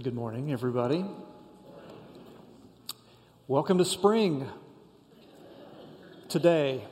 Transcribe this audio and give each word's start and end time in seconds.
Good 0.00 0.14
morning, 0.14 0.52
everybody. 0.52 1.04
Welcome 3.48 3.78
to 3.78 3.84
spring 3.84 4.48
today. 6.28 6.84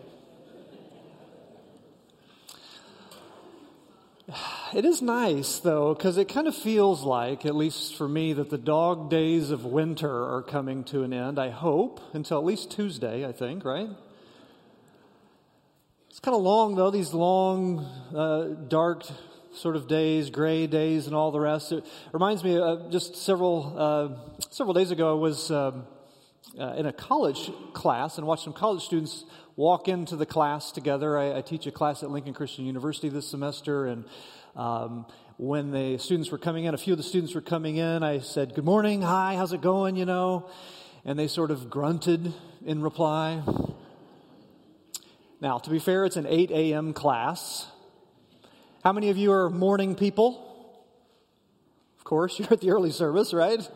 It 4.75 4.85
is 4.85 5.03
nice, 5.03 5.61
though, 5.61 5.95
because 5.95 6.19
it 6.19 6.29
kind 6.29 6.49
of 6.49 6.57
feels 6.57 7.05
like, 7.05 7.47
at 7.47 7.55
least 7.55 7.95
for 7.95 8.09
me, 8.09 8.33
that 8.33 8.51
the 8.51 8.59
dog 8.59 9.09
days 9.09 9.53
of 9.53 9.65
winter 9.65 10.25
are 10.25 10.43
coming 10.43 10.83
to 10.87 11.05
an 11.05 11.13
end. 11.13 11.39
I 11.39 11.51
hope, 11.51 12.01
until 12.13 12.39
at 12.39 12.45
least 12.45 12.73
Tuesday, 12.73 13.25
I 13.25 13.31
think, 13.31 13.65
right? 13.65 13.89
It's 16.11 16.19
kind 16.19 16.35
of 16.35 16.43
long, 16.43 16.75
though, 16.75 16.91
these 16.91 17.15
long, 17.15 17.87
uh, 18.13 18.47
dark 18.67 19.05
sort 19.57 19.77
of 19.77 19.89
days, 19.89 20.31
gray 20.31 20.67
days, 20.67 21.07
and 21.07 21.17
all 21.17 21.31
the 21.31 21.41
rest. 21.41 21.73
It 21.73 21.85
reminds 22.13 22.45
me 22.45 22.59
of 22.59 22.91
just 22.91 23.17
several, 23.17 23.75
uh, 23.77 24.45
several 24.51 24.75
days 24.75 24.91
ago, 24.91 25.11
I 25.11 25.19
was 25.19 25.51
um, 25.51 25.87
uh, 26.59 26.75
in 26.77 26.87
a 26.87 26.93
college 26.93 27.51
class 27.73 28.19
and 28.19 28.27
watched 28.27 28.45
some 28.45 28.53
college 28.53 28.83
students 28.83 29.25
walk 29.57 29.89
into 29.89 30.17
the 30.17 30.27
class 30.27 30.71
together. 30.71 31.19
I, 31.19 31.39
I 31.39 31.41
teach 31.41 31.67
a 31.67 31.73
class 31.73 32.03
at 32.03 32.11
Lincoln 32.11 32.35
Christian 32.35 32.67
University 32.67 33.09
this 33.09 33.29
semester, 33.29 33.87
and 33.87 34.05
um, 34.55 35.07
when 35.39 35.71
the 35.71 35.99
students 35.99 36.31
were 36.31 36.39
coming 36.39 36.65
in, 36.65 36.75
a 36.75 36.79
few 36.79 36.93
of 36.93 36.99
the 36.99 37.03
students 37.03 37.35
were 37.35 37.41
coming 37.41 37.77
in, 37.77 38.03
I 38.03 38.21
said, 38.21 38.55
Good 38.55 38.65
morning, 38.65 39.03
hi, 39.03 39.37
how's 39.37 39.53
it 39.53 39.61
going, 39.61 39.97
you 39.97 40.05
know? 40.05 40.51
And 41.05 41.19
they 41.19 41.29
sort 41.29 41.51
of 41.51 41.71
grunted 41.71 42.35
in 42.65 42.83
reply. 42.83 43.43
Now, 45.41 45.59
to 45.59 45.71
be 45.71 45.79
fair, 45.79 46.05
it's 46.05 46.17
an 46.17 46.27
8 46.27 46.51
a.m. 46.51 46.93
class. 46.93 47.67
How 48.87 48.93
many 48.93 49.11
of 49.11 49.17
you 49.17 49.33
are 49.33 49.51
morning 49.51 49.97
people? 49.97 50.47
Of 51.99 52.05
course, 52.05 52.39
you're 52.39 52.53
at 52.53 52.61
the 52.61 52.71
early 52.71 52.93
service, 52.93 53.35
right? 53.35 53.69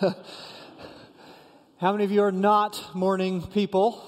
How 1.80 1.90
many 1.90 2.04
of 2.04 2.12
you 2.12 2.22
are 2.22 2.30
not 2.30 2.94
morning 2.94 3.42
people? 3.42 4.00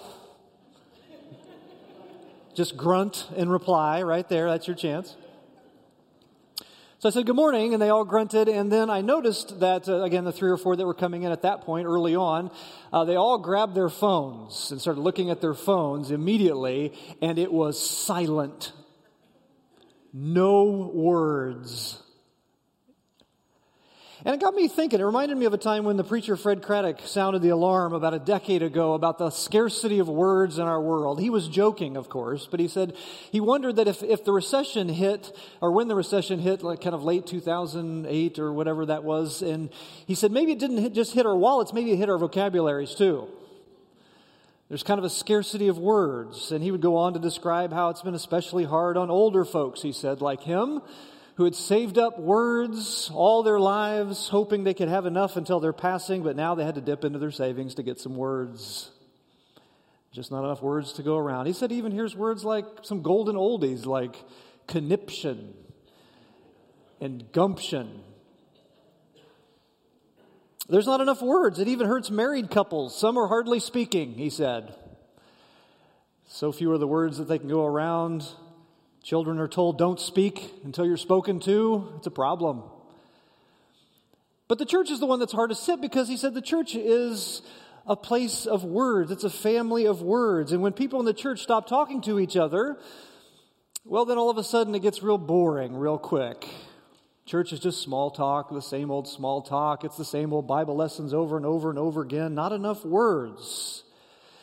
Just 2.55 2.77
grunt 2.77 3.27
in 3.35 3.49
reply 3.49 4.03
right 4.03 4.29
there. 4.29 4.49
That's 4.49 4.69
your 4.69 4.77
chance. 4.77 5.17
So 7.01 7.09
I 7.09 7.11
said, 7.11 7.27
Good 7.27 7.35
morning, 7.35 7.73
and 7.73 7.83
they 7.83 7.89
all 7.89 8.05
grunted. 8.05 8.49
And 8.49 8.71
then 8.71 8.89
I 8.89 9.01
noticed 9.01 9.59
that, 9.59 9.89
uh, 9.89 10.03
again, 10.03 10.23
the 10.23 10.31
three 10.31 10.51
or 10.51 10.57
four 10.57 10.77
that 10.77 10.87
were 10.87 10.95
coming 10.95 11.25
in 11.25 11.33
at 11.33 11.43
that 11.43 11.63
point 11.63 11.89
early 11.89 12.15
on, 12.15 12.53
uh, 12.93 13.05
they 13.05 13.17
all 13.17 13.39
grabbed 13.39 13.75
their 13.75 13.89
phones 13.89 14.71
and 14.71 14.81
started 14.81 15.01
looking 15.01 15.31
at 15.31 15.41
their 15.41 15.55
phones 15.55 16.13
immediately, 16.13 16.93
and 17.21 17.37
it 17.37 17.53
was 17.53 17.85
silent 17.85 18.71
no 20.13 20.91
words. 20.93 22.03
And 24.23 24.35
it 24.35 24.41
got 24.41 24.55
me 24.55 24.69
thinking. 24.69 25.01
It 25.01 25.05
reminded 25.05 25.39
me 25.39 25.47
of 25.47 25.55
a 25.55 25.59
time 25.59 25.85
when 25.85 25.97
the 25.97 26.05
preacher 26.05 26.37
Fred 26.37 26.63
Craddock 26.63 27.01
sounded 27.05 27.41
the 27.41 27.49
alarm 27.51 27.95
about 27.95 28.13
a 28.13 28.19
decade 28.19 28.63
ago 28.63 28.93
about 28.93 29.17
the 29.17 29.31
scarcity 29.31 29.99
of 29.99 30.09
words 30.09 30.59
in 30.59 30.67
our 30.67 30.81
world. 30.81 31.21
He 31.21 31.31
was 31.31 31.49
joking, 31.49 31.97
of 31.97 32.11
course, 32.11 32.47
but 32.51 32.61
he 32.61 32.69
said 32.69 32.95
he 33.33 33.41
wondered 33.41 33.77
that 33.77 33.89
if, 33.89 34.03
if 34.03 34.25
the 34.25 34.33
recession 34.33 34.91
hit, 34.91 35.35
or 35.63 35.73
when 35.73 35.89
the 35.89 35.95
recession 35.95 36.39
hit, 36.39 36.63
like 36.63 36.83
kind 36.83 36.95
of 36.95 37.03
late 37.03 37.27
2008 37.27 38.39
or 38.39 38.53
whatever 38.53 38.87
that 38.87 39.05
was, 39.05 39.41
and 39.41 39.71
he 40.07 40.15
said 40.15 40.33
maybe 40.33 40.53
it 40.53 40.59
didn't 40.59 40.79
hit, 40.79 40.93
just 40.93 41.15
hit 41.15 41.25
our 41.25 41.37
wallets, 41.37 41.73
maybe 41.73 41.93
it 41.93 41.97
hit 41.97 42.11
our 42.11 42.19
vocabularies 42.19 42.95
too. 42.95 43.27
There's 44.71 44.85
kind 44.85 44.99
of 44.99 45.05
a 45.05 45.11
scarcity 45.11 45.67
of 45.67 45.79
words. 45.79 46.53
And 46.53 46.63
he 46.63 46.71
would 46.71 46.81
go 46.81 46.97
on 46.97 47.15
to 47.15 47.19
describe 47.19 47.73
how 47.73 47.91
it's 47.91 48.03
been 48.03 48.15
especially 48.15 48.65
hard 48.65 48.97
on 48.97 49.11
older 49.11 49.45
folks, 49.45 49.83
he 49.83 49.93
said, 49.93 50.21
like 50.21 50.43
him, 50.43 50.81
who 51.35 51.45
had 51.45 51.57
saved 51.57 51.99
up 51.99 52.21
words 52.21 53.11
all 53.13 53.43
their 53.43 53.59
lives, 53.59 54.29
hoping 54.29 54.63
they 54.63 54.73
could 54.73 54.89
have 54.89 55.07
enough 55.07 55.37
until 55.37 55.59
their 55.59 55.73
passing, 55.73 56.23
but 56.23 56.37
now 56.37 56.55
they 56.55 56.65
had 56.65 56.77
to 56.77 56.81
dip 56.81 57.05
into 57.05 57.19
their 57.19 57.33
savings 57.33 57.75
to 57.75 57.83
get 57.83 57.99
some 57.99 58.15
words. 58.15 58.93
Just 60.13 60.31
not 60.31 60.45
enough 60.45 60.63
words 60.63 60.93
to 60.95 61.03
go 61.03 61.17
around. 61.17 61.47
He 61.47 61.53
said, 61.53 61.73
he 61.73 61.79
even 61.79 61.91
hears 61.91 62.15
words 62.15 62.45
like 62.45 62.65
some 62.83 63.03
golden 63.03 63.35
oldies 63.35 63.87
like 63.87 64.15
conniption 64.69 65.53
and 67.01 67.25
gumption 67.33 68.03
there's 70.71 70.87
not 70.87 71.01
enough 71.01 71.21
words. 71.21 71.59
It 71.59 71.69
even 71.69 71.87
hurts 71.87 72.11
married 72.11 72.51
couples. 72.51 72.99
Some 72.99 73.19
are 73.19 73.27
hardly 73.27 73.61
speaking, 73.61 74.15
he 74.15 74.31
said. 74.31 74.75
So 76.29 76.53
few 76.53 76.71
are 76.73 76.79
the 76.79 76.87
words 76.87 77.19
that 77.19 77.25
they 77.25 77.39
can 77.39 77.49
go 77.49 77.67
around. 77.67 78.25
Children 79.03 79.39
are 79.39 79.49
told, 79.49 79.79
don't 79.79 79.99
speak 79.99 80.53
until 80.65 80.87
you're 80.87 80.97
spoken 80.97 81.41
to. 81.41 81.93
It's 81.97 82.07
a 82.07 82.11
problem. 82.11 82.63
But 84.47 84.59
the 84.59 84.67
church 84.67 84.91
is 84.91 85.01
the 85.01 85.07
one 85.07 85.19
that's 85.19 85.33
hard 85.33 85.51
to 85.51 85.57
sit 85.57 85.81
because 85.81 86.09
he 86.09 86.17
said 86.17 86.35
the 86.35 86.43
church 86.43 86.75
is 86.75 87.43
a 87.87 87.97
place 87.97 88.47
of 88.47 88.63
words, 88.63 89.11
it's 89.11 89.25
a 89.25 89.31
family 89.31 89.87
of 89.87 90.03
words. 90.03 90.53
And 90.53 90.63
when 90.63 90.73
people 90.73 91.01
in 91.01 91.07
the 91.07 91.15
church 91.15 91.41
stop 91.41 91.67
talking 91.67 92.01
to 92.03 92.21
each 92.21 92.37
other, 92.37 92.79
well, 93.85 94.05
then 94.05 94.19
all 94.19 94.31
of 94.31 94.39
a 94.39 94.45
sudden 94.45 94.75
it 94.75 94.83
gets 94.83 95.03
real 95.03 95.19
boring 95.19 95.75
real 95.77 95.99
quick. 95.99 96.47
Church 97.31 97.53
is 97.53 97.61
just 97.61 97.81
small 97.81 98.11
talk, 98.11 98.51
the 98.51 98.61
same 98.61 98.91
old 98.91 99.07
small 99.07 99.41
talk. 99.41 99.85
It's 99.85 99.97
the 99.97 100.05
same 100.05 100.33
old 100.33 100.49
Bible 100.49 100.75
lessons 100.75 101.15
over 101.15 101.37
and 101.37 101.47
over 101.47 101.71
and 101.71 101.79
over 101.79 102.03
again. 102.03 102.35
Not 102.35 102.51
enough 102.51 102.85
words. 102.85 103.85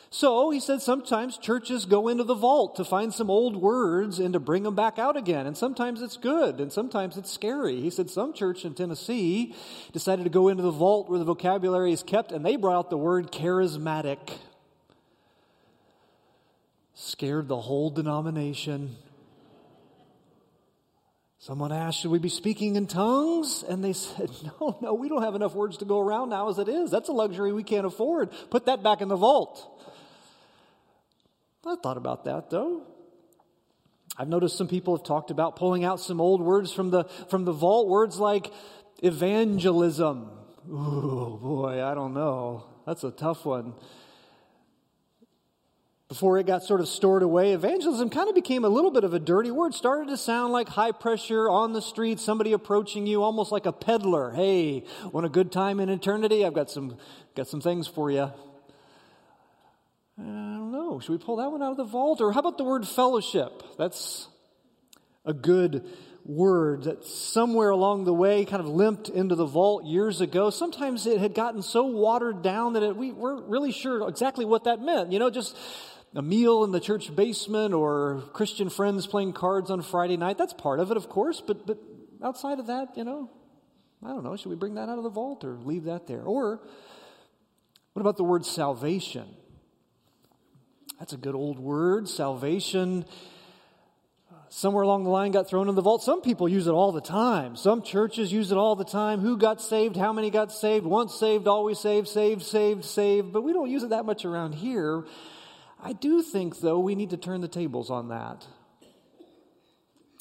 So 0.08 0.48
he 0.48 0.58
said 0.58 0.80
sometimes 0.80 1.36
churches 1.36 1.84
go 1.84 2.08
into 2.08 2.24
the 2.24 2.32
vault 2.32 2.76
to 2.76 2.86
find 2.86 3.12
some 3.12 3.28
old 3.28 3.56
words 3.56 4.18
and 4.18 4.32
to 4.32 4.40
bring 4.40 4.62
them 4.62 4.74
back 4.74 4.98
out 4.98 5.18
again. 5.18 5.46
And 5.46 5.54
sometimes 5.54 6.00
it's 6.00 6.16
good 6.16 6.60
and 6.62 6.72
sometimes 6.72 7.18
it's 7.18 7.30
scary. 7.30 7.78
He 7.78 7.90
said 7.90 8.08
some 8.08 8.32
church 8.32 8.64
in 8.64 8.72
Tennessee 8.72 9.54
decided 9.92 10.22
to 10.24 10.30
go 10.30 10.48
into 10.48 10.62
the 10.62 10.70
vault 10.70 11.10
where 11.10 11.18
the 11.18 11.26
vocabulary 11.26 11.92
is 11.92 12.02
kept 12.02 12.32
and 12.32 12.42
they 12.42 12.56
brought 12.56 12.78
out 12.78 12.88
the 12.88 12.96
word 12.96 13.30
charismatic. 13.30 14.38
Scared 16.94 17.48
the 17.48 17.60
whole 17.60 17.90
denomination. 17.90 18.96
Someone 21.40 21.70
asked, 21.70 22.00
Should 22.00 22.10
we 22.10 22.18
be 22.18 22.28
speaking 22.28 22.76
in 22.76 22.86
tongues? 22.86 23.64
And 23.68 23.82
they 23.82 23.92
said, 23.94 24.30
No, 24.42 24.78
no, 24.82 24.94
we 24.94 25.08
don't 25.08 25.22
have 25.22 25.34
enough 25.34 25.54
words 25.54 25.78
to 25.78 25.84
go 25.84 26.00
around 26.00 26.30
now 26.30 26.48
as 26.48 26.58
it 26.58 26.68
is. 26.68 26.90
That's 26.90 27.08
a 27.08 27.12
luxury 27.12 27.52
we 27.52 27.62
can't 27.62 27.86
afford. 27.86 28.30
Put 28.50 28.66
that 28.66 28.82
back 28.82 29.00
in 29.00 29.08
the 29.08 29.16
vault. 29.16 29.74
I 31.66 31.76
thought 31.82 31.96
about 31.96 32.24
that 32.24 32.50
though. 32.50 32.82
I've 34.16 34.28
noticed 34.28 34.56
some 34.56 34.68
people 34.68 34.96
have 34.96 35.04
talked 35.04 35.30
about 35.30 35.54
pulling 35.56 35.84
out 35.84 36.00
some 36.00 36.20
old 36.20 36.40
words 36.40 36.72
from 36.72 36.90
the, 36.90 37.04
from 37.30 37.44
the 37.44 37.52
vault, 37.52 37.88
words 37.88 38.18
like 38.18 38.50
evangelism. 39.02 40.30
Ooh, 40.68 41.38
boy, 41.40 41.84
I 41.84 41.94
don't 41.94 42.14
know. 42.14 42.64
That's 42.84 43.04
a 43.04 43.12
tough 43.12 43.44
one 43.44 43.74
before 46.08 46.38
it 46.38 46.46
got 46.46 46.62
sort 46.62 46.80
of 46.80 46.88
stored 46.88 47.22
away, 47.22 47.52
evangelism 47.52 48.08
kind 48.08 48.30
of 48.30 48.34
became 48.34 48.64
a 48.64 48.68
little 48.68 48.90
bit 48.90 49.04
of 49.04 49.12
a 49.12 49.18
dirty 49.18 49.50
word. 49.50 49.74
Started 49.74 50.08
to 50.08 50.16
sound 50.16 50.54
like 50.54 50.68
high 50.68 50.92
pressure 50.92 51.50
on 51.50 51.74
the 51.74 51.82
street, 51.82 52.18
somebody 52.18 52.54
approaching 52.54 53.06
you 53.06 53.22
almost 53.22 53.52
like 53.52 53.66
a 53.66 53.72
peddler. 53.72 54.32
Hey, 54.32 54.84
want 55.12 55.26
a 55.26 55.28
good 55.28 55.52
time 55.52 55.80
in 55.80 55.90
eternity? 55.90 56.46
I've 56.46 56.54
got 56.54 56.70
some, 56.70 56.96
got 57.34 57.46
some 57.46 57.60
things 57.60 57.86
for 57.86 58.10
you. 58.10 58.32
I 60.18 60.22
don't 60.22 60.72
know. 60.72 60.98
Should 60.98 61.12
we 61.12 61.18
pull 61.18 61.36
that 61.36 61.52
one 61.52 61.62
out 61.62 61.72
of 61.72 61.76
the 61.76 61.84
vault? 61.84 62.22
Or 62.22 62.32
how 62.32 62.40
about 62.40 62.56
the 62.56 62.64
word 62.64 62.88
fellowship? 62.88 63.62
That's 63.76 64.28
a 65.26 65.34
good 65.34 65.86
word 66.24 66.84
that 66.84 67.04
somewhere 67.04 67.70
along 67.70 68.04
the 68.04 68.14
way 68.14 68.44
kind 68.44 68.60
of 68.60 68.68
limped 68.68 69.08
into 69.08 69.34
the 69.34 69.46
vault 69.46 69.84
years 69.84 70.20
ago. 70.20 70.50
Sometimes 70.50 71.06
it 71.06 71.20
had 71.20 71.34
gotten 71.34 71.62
so 71.62 71.84
watered 71.84 72.42
down 72.42 72.72
that 72.72 72.82
it, 72.82 72.96
we 72.96 73.12
weren't 73.12 73.46
really 73.46 73.72
sure 73.72 74.08
exactly 74.08 74.44
what 74.44 74.64
that 74.64 74.80
meant. 74.80 75.12
You 75.12 75.18
know, 75.18 75.30
just 75.30 75.56
a 76.18 76.22
meal 76.22 76.64
in 76.64 76.72
the 76.72 76.80
church 76.80 77.14
basement 77.14 77.72
or 77.72 78.24
Christian 78.32 78.70
friends 78.70 79.06
playing 79.06 79.34
cards 79.34 79.70
on 79.70 79.82
Friday 79.82 80.16
night. 80.16 80.36
That's 80.36 80.52
part 80.52 80.80
of 80.80 80.90
it, 80.90 80.96
of 80.96 81.08
course, 81.08 81.40
but, 81.40 81.64
but 81.64 81.78
outside 82.24 82.58
of 82.58 82.66
that, 82.66 82.96
you 82.96 83.04
know, 83.04 83.30
I 84.04 84.08
don't 84.08 84.24
know, 84.24 84.34
should 84.34 84.48
we 84.48 84.56
bring 84.56 84.74
that 84.74 84.88
out 84.88 84.98
of 84.98 85.04
the 85.04 85.10
vault 85.10 85.44
or 85.44 85.56
leave 85.62 85.84
that 85.84 86.08
there? 86.08 86.22
Or 86.22 86.60
what 87.92 88.00
about 88.00 88.16
the 88.16 88.24
word 88.24 88.44
salvation? 88.44 89.28
That's 90.98 91.12
a 91.12 91.16
good 91.16 91.36
old 91.36 91.60
word, 91.60 92.08
salvation. 92.08 93.04
Somewhere 94.48 94.82
along 94.82 95.04
the 95.04 95.10
line 95.10 95.30
got 95.30 95.48
thrown 95.48 95.68
in 95.68 95.76
the 95.76 95.82
vault. 95.82 96.02
Some 96.02 96.20
people 96.20 96.48
use 96.48 96.66
it 96.66 96.72
all 96.72 96.90
the 96.90 97.00
time. 97.00 97.54
Some 97.54 97.80
churches 97.82 98.32
use 98.32 98.50
it 98.50 98.58
all 98.58 98.74
the 98.74 98.84
time. 98.84 99.20
Who 99.20 99.36
got 99.36 99.62
saved? 99.62 99.96
How 99.96 100.12
many 100.12 100.30
got 100.30 100.50
saved? 100.50 100.84
Once 100.84 101.14
saved, 101.14 101.46
always 101.46 101.78
saved, 101.78 102.08
saved, 102.08 102.42
saved, 102.42 102.84
saved. 102.84 103.32
But 103.32 103.42
we 103.42 103.52
don't 103.52 103.70
use 103.70 103.84
it 103.84 103.90
that 103.90 104.04
much 104.04 104.24
around 104.24 104.56
here. 104.56 105.04
I 105.80 105.92
do 105.92 106.22
think, 106.22 106.60
though, 106.60 106.80
we 106.80 106.94
need 106.94 107.10
to 107.10 107.16
turn 107.16 107.40
the 107.40 107.48
tables 107.48 107.90
on 107.90 108.08
that. 108.08 108.46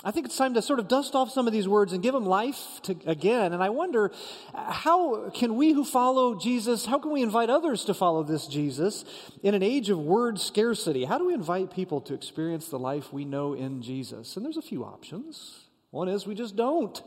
I 0.03 0.11
think 0.11 0.27
it's 0.27 0.37
time 0.37 0.53
to 0.53 0.61
sort 0.61 0.79
of 0.79 0.87
dust 0.87 1.15
off 1.15 1.31
some 1.31 1.47
of 1.47 1.53
these 1.53 1.67
words 1.67 1.91
and 1.91 2.03
give 2.03 2.13
them 2.13 2.25
life 2.25 2.79
to, 2.83 2.95
again. 3.07 3.51
And 3.51 3.63
I 3.63 3.69
wonder, 3.69 4.11
how 4.53 5.31
can 5.31 5.55
we 5.55 5.73
who 5.73 5.83
follow 5.83 6.39
Jesus, 6.39 6.85
how 6.85 6.99
can 6.99 7.11
we 7.11 7.23
invite 7.23 7.49
others 7.49 7.83
to 7.85 7.95
follow 7.95 8.21
this 8.21 8.45
Jesus 8.45 9.03
in 9.41 9.55
an 9.55 9.63
age 9.63 9.89
of 9.89 9.99
word 9.99 10.39
scarcity? 10.39 11.03
How 11.03 11.17
do 11.17 11.25
we 11.25 11.33
invite 11.33 11.71
people 11.71 11.99
to 12.01 12.13
experience 12.13 12.67
the 12.67 12.77
life 12.77 13.11
we 13.11 13.25
know 13.25 13.53
in 13.53 13.81
Jesus? 13.81 14.37
And 14.37 14.45
there's 14.45 14.57
a 14.57 14.61
few 14.61 14.85
options. 14.85 15.65
One 15.89 16.07
is 16.07 16.27
we 16.27 16.35
just 16.35 16.55
don't. 16.55 17.01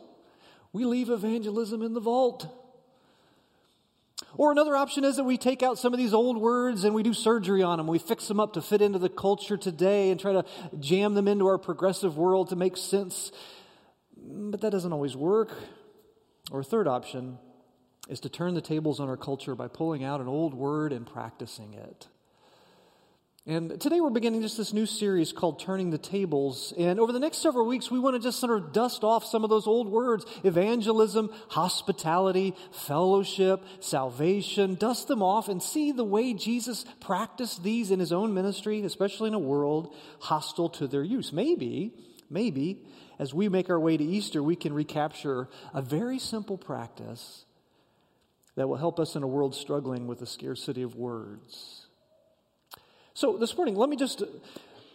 We 0.73 0.85
leave 0.85 1.11
evangelism 1.11 1.83
in 1.83 1.95
the 1.95 2.01
vault. 2.01 2.49
Or 4.37 4.53
another 4.53 4.77
option 4.77 5.05
is 5.05 5.17
that 5.17 5.25
we 5.25 5.39
take 5.39 5.63
out 5.63 5.79
some 5.79 5.93
of 5.93 5.99
these 5.99 6.15
old 6.15 6.39
words 6.39 6.85
and 6.85 6.95
we 6.95 7.03
do 7.03 7.13
surgery 7.13 7.63
on 7.63 7.79
them. 7.79 7.87
We 7.87 7.99
fix 7.99 8.29
them 8.29 8.41
up 8.41 8.53
to 8.55 8.63
fit 8.63 8.83
into 8.83 8.99
the 8.99 9.09
culture 9.09 9.57
today 9.57 10.11
and 10.11 10.21
try 10.21 10.33
to 10.33 10.45
jam 10.79 11.15
them 11.15 11.27
into 11.27 11.47
our 11.47 11.59
progressive 11.59 12.17
world 12.17 12.51
to 12.51 12.57
make 12.57 12.77
sense. 12.77 13.33
But 14.17 14.61
that 14.61 14.71
doesn't 14.71 14.93
always 14.93 15.17
work. 15.17 15.53
Or 16.51 16.61
a 16.61 16.65
third 16.65 16.87
option 16.87 17.39
is 18.09 18.21
to 18.21 18.29
turn 18.29 18.55
the 18.55 18.61
tables 18.61 19.01
on 19.01 19.09
our 19.09 19.17
culture 19.17 19.55
by 19.55 19.69
pulling 19.69 20.05
out 20.05 20.21
an 20.21 20.29
old 20.29 20.55
word 20.55 20.93
and 20.93 21.07
practicing 21.07 21.75
it. 21.75 22.09
And 23.47 23.81
today 23.81 24.03
we're 24.03 24.11
beginning 24.11 24.43
just 24.43 24.59
this 24.59 24.75
new 24.75 24.85
series 24.85 25.33
called 25.33 25.61
Turning 25.61 25.89
the 25.89 25.97
Tables. 25.97 26.75
And 26.77 27.01
over 27.01 27.11
the 27.11 27.19
next 27.19 27.39
several 27.39 27.67
weeks, 27.67 27.91
we 27.91 27.99
want 27.99 28.15
to 28.15 28.21
just 28.21 28.39
sort 28.39 28.55
of 28.55 28.75
dust 28.75 29.03
off 29.03 29.25
some 29.25 29.45
of 29.45 29.51
those 29.51 29.67
old 29.67 29.89
words 29.89 30.27
evangelism, 30.45 31.31
hospitality, 31.49 32.55
fellowship, 32.71 33.65
salvation, 33.81 34.75
dust 34.75 35.09
them 35.09 35.23
off 35.23 35.49
and 35.49 35.63
see 35.63 35.91
the 35.91 36.05
way 36.05 36.35
Jesus 36.35 36.85
practiced 37.01 37.63
these 37.63 37.91
in 37.91 37.99
his 37.99 38.13
own 38.13 38.35
ministry, 38.35 38.83
especially 38.83 39.29
in 39.29 39.35
a 39.35 39.39
world 39.39 39.97
hostile 40.19 40.69
to 40.71 40.87
their 40.87 41.03
use. 41.03 41.33
Maybe, 41.33 41.95
maybe, 42.29 42.85
as 43.19 43.33
we 43.33 43.49
make 43.49 43.71
our 43.71 43.81
way 43.81 43.97
to 43.97 44.05
Easter, 44.05 44.43
we 44.43 44.55
can 44.55 44.75
recapture 44.75 45.49
a 45.73 45.81
very 45.81 46.19
simple 46.19 46.59
practice 46.59 47.47
that 48.57 48.69
will 48.69 48.77
help 48.77 49.01
us 49.01 49.17
in 49.17 49.23
a 49.23 49.27
world 49.27 49.55
struggling 49.55 50.07
with 50.07 50.19
the 50.19 50.27
scarcity 50.27 50.83
of 50.83 50.95
words. 50.95 51.80
So 53.15 53.37
this 53.37 53.57
morning, 53.57 53.75
let 53.75 53.89
me 53.89 53.97
just 53.97 54.23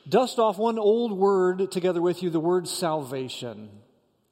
dust 0.08 0.40
off 0.40 0.58
one 0.58 0.80
old 0.80 1.12
word 1.12 1.70
together 1.70 2.02
with 2.02 2.24
you 2.24 2.30
the 2.30 2.40
word 2.40 2.68
salvation. 2.68 3.70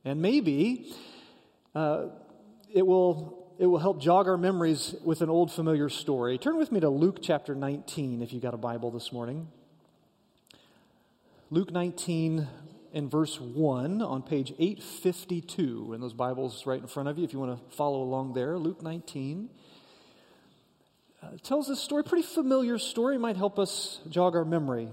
And 0.05 0.21
maybe 0.21 0.93
uh, 1.75 2.07
it, 2.73 2.85
will, 2.87 3.53
it 3.59 3.65
will 3.65 3.79
help 3.79 4.01
jog 4.01 4.27
our 4.27 4.37
memories 4.37 4.95
with 5.03 5.21
an 5.21 5.29
old 5.29 5.51
familiar 5.51 5.89
story. 5.89 6.37
Turn 6.37 6.57
with 6.57 6.71
me 6.71 6.79
to 6.79 6.89
Luke 6.89 7.19
chapter 7.21 7.55
19 7.55 8.21
if 8.21 8.31
you 8.31 8.39
got 8.39 8.53
a 8.53 8.57
Bible 8.57 8.89
this 8.89 9.11
morning. 9.11 9.49
Luke 11.49 11.71
19 11.71 12.47
and 12.93 13.11
verse 13.11 13.39
1 13.39 14.01
on 14.01 14.21
page 14.21 14.53
852. 14.57 15.91
And 15.93 16.01
those 16.01 16.13
Bibles 16.13 16.65
right 16.65 16.79
in 16.79 16.87
front 16.87 17.09
of 17.09 17.17
you 17.17 17.25
if 17.25 17.33
you 17.33 17.39
want 17.39 17.59
to 17.59 17.75
follow 17.75 18.01
along 18.01 18.33
there. 18.33 18.57
Luke 18.57 18.81
19 18.81 19.49
uh, 19.49 19.72
tells 21.41 21.67
this 21.67 21.79
story, 21.79 22.03
pretty 22.03 22.27
familiar 22.27 22.77
story, 22.77 23.17
might 23.17 23.37
help 23.37 23.57
us 23.57 23.99
jog 24.09 24.35
our 24.35 24.45
memory. 24.45 24.89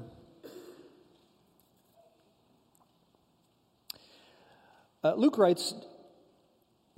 Uh, 5.02 5.14
Luke 5.14 5.36
writes 5.38 5.74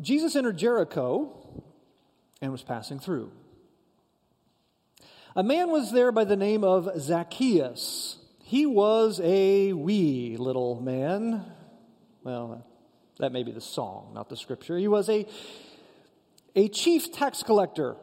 Jesus 0.00 0.36
entered 0.36 0.58
Jericho 0.58 1.64
and 2.40 2.52
was 2.52 2.62
passing 2.62 2.98
through. 2.98 3.32
A 5.34 5.42
man 5.42 5.70
was 5.70 5.92
there 5.92 6.12
by 6.12 6.24
the 6.24 6.36
name 6.36 6.62
of 6.62 6.88
Zacchaeus. 7.00 8.18
He 8.42 8.66
was 8.66 9.20
a 9.22 9.72
wee 9.72 10.36
little 10.36 10.80
man. 10.80 11.44
Well, 12.22 12.66
that 13.18 13.32
may 13.32 13.42
be 13.42 13.52
the 13.52 13.60
song, 13.60 14.12
not 14.14 14.28
the 14.28 14.36
scripture. 14.36 14.76
He 14.76 14.88
was 14.88 15.08
a, 15.08 15.26
a 16.54 16.68
chief 16.68 17.12
tax 17.12 17.42
collector 17.42 17.96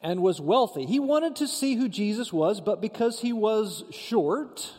and 0.00 0.22
was 0.22 0.40
wealthy. 0.40 0.86
He 0.86 0.98
wanted 0.98 1.36
to 1.36 1.48
see 1.48 1.74
who 1.74 1.88
Jesus 1.88 2.32
was, 2.32 2.60
but 2.60 2.80
because 2.80 3.20
he 3.20 3.32
was 3.32 3.84
short, 3.90 4.72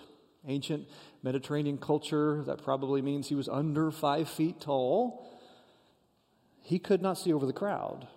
ancient 0.47 0.87
Mediterranean 1.23 1.77
culture, 1.77 2.43
that 2.43 2.63
probably 2.63 3.01
means 3.01 3.27
he 3.27 3.35
was 3.35 3.47
under 3.47 3.91
five 3.91 4.29
feet 4.29 4.59
tall, 4.59 5.27
he 6.63 6.79
could 6.79 7.01
not 7.01 7.17
see 7.17 7.33
over 7.33 7.45
the 7.45 7.53
crowd. 7.53 8.07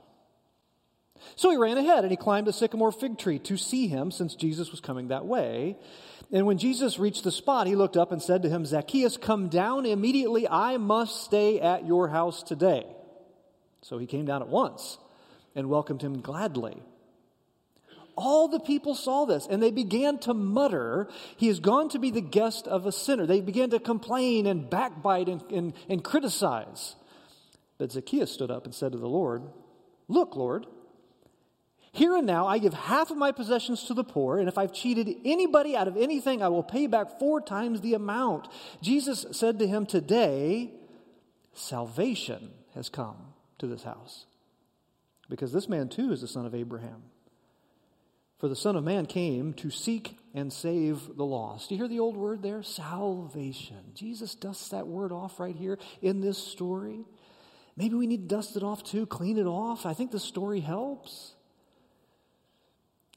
So 1.37 1.51
he 1.51 1.57
ran 1.57 1.79
ahead 1.79 2.05
and 2.05 2.11
he 2.11 2.17
climbed 2.17 2.49
a 2.49 2.53
sycamore 2.53 2.93
fig 2.93 3.19
tree 3.19 3.39
to 3.41 3.57
see 3.57 3.87
him 3.87 4.11
since 4.11 4.35
Jesus 4.35 4.71
was 4.71 4.81
coming 4.81 5.09
that 5.09 5.27
way. 5.27 5.77
And 6.33 6.47
when 6.47 6.59
Jesus 6.59 6.99
reached 6.99 7.25
the 7.25 7.31
spot, 7.31 7.67
he 7.67 7.77
looked 7.77 7.97
up 7.97 8.13
and 8.13 8.23
said 8.23 8.43
to 8.43 8.49
him, 8.49 8.65
Zacchaeus, 8.65 9.17
come 9.17 9.49
down 9.49 9.87
immediately. 9.87 10.49
I 10.49 10.79
must 10.79 11.25
stay 11.25 11.61
at 11.61 11.87
your 11.87 12.09
house 12.09 12.43
today. 12.43 12.87
So 13.83 13.99
he 13.99 14.07
came 14.07 14.25
down 14.25 14.43
at 14.43 14.49
once 14.49 14.99
and 15.55 15.69
welcomed 15.69 16.03
him 16.03 16.21
gladly. 16.21 16.83
All 18.17 18.49
the 18.49 18.61
people 18.61 18.95
saw 18.95 19.25
this 19.25 19.47
and 19.49 19.63
they 19.63 19.71
began 19.71 20.19
to 20.21 20.35
mutter, 20.35 21.09
He 21.37 21.49
has 21.49 21.61
gone 21.61 21.89
to 21.91 21.99
be 21.99 22.11
the 22.11 22.21
guest 22.21 22.67
of 22.67 22.87
a 22.87 22.93
sinner. 22.93 23.27
They 23.27 23.41
began 23.41 23.71
to 23.71 23.81
complain 23.81 24.47
and 24.47 24.69
backbite 24.69 25.29
and, 25.29 25.43
and, 25.51 25.73
and 25.89 26.03
criticize. 26.05 26.97
But 27.79 27.93
Zacchaeus 27.93 28.33
stood 28.33 28.51
up 28.51 28.65
and 28.65 28.75
said 28.75 28.93
to 28.93 28.99
the 28.99 29.09
Lord, 29.09 29.43
Look, 30.09 30.37
Lord, 30.37 30.67
here 31.95 32.17
and 32.17 32.27
now 32.27 32.49
I 32.49 32.59
give 32.59 32.75
half 32.75 33.13
of 33.13 33.17
my 33.17 33.31
possessions 33.31 33.85
to 33.85 33.95
the 33.95 34.03
poor, 34.03 34.39
and 34.41 34.49
if 34.49 34.59
I've 34.59 34.73
cheated 34.73 35.17
anybody 35.25 35.77
out 35.77 35.87
of 35.87 35.97
anything, 35.97 36.43
I 36.43 36.49
will 36.49 36.65
pay 36.65 36.89
back 36.89 37.21
four 37.21 37.41
times 37.41 37.81
the 37.81 37.95
amount. 37.95 38.49
Jesus 38.83 39.25
said 39.31 39.61
to 39.61 39.67
him, 39.69 39.87
Today, 39.87 40.73
salvation 41.53 42.51
has 42.75 42.89
come 42.89 43.17
to 43.59 43.69
this 43.69 43.85
house, 43.85 44.27
because 45.31 45.53
this 45.53 45.69
man 45.69 45.89
too 45.89 46.13
is 46.13 46.21
the 46.21 46.27
son 46.27 46.47
of 46.47 46.55
Abraham. 46.55 47.05
For 48.39 48.49
the 48.49 48.57
Son 48.57 48.77
of 48.77 48.85
Man 48.85 49.07
came 49.07 49.53
to 49.55 49.71
seek 49.71 50.17
and 50.35 50.53
save 50.53 51.17
the 51.17 51.25
lost. 51.25 51.69
Do 51.69 51.75
you 51.75 51.81
hear 51.81 51.89
the 51.89 52.01
old 52.01 52.17
word 52.17 52.43
there? 52.43 52.63
Salvation. 52.63 53.93
Jesus 53.95 54.35
dusts 54.35 54.71
that 54.71 54.87
word 54.87 55.13
off 55.13 55.39
right 55.39 55.55
here 55.55 55.79
in 56.03 56.21
this 56.21 56.39
story. 56.39 57.05
Maybe 57.77 57.95
we 57.95 58.07
need 58.07 58.29
to 58.29 58.35
dust 58.35 58.57
it 58.57 58.63
off 58.63 58.83
too, 58.83 59.07
clean 59.07 59.39
it 59.39 59.47
off. 59.47 59.87
I 59.87 59.95
think 59.95 60.11
the 60.11 60.21
story 60.21 60.61
helps. 60.61 61.35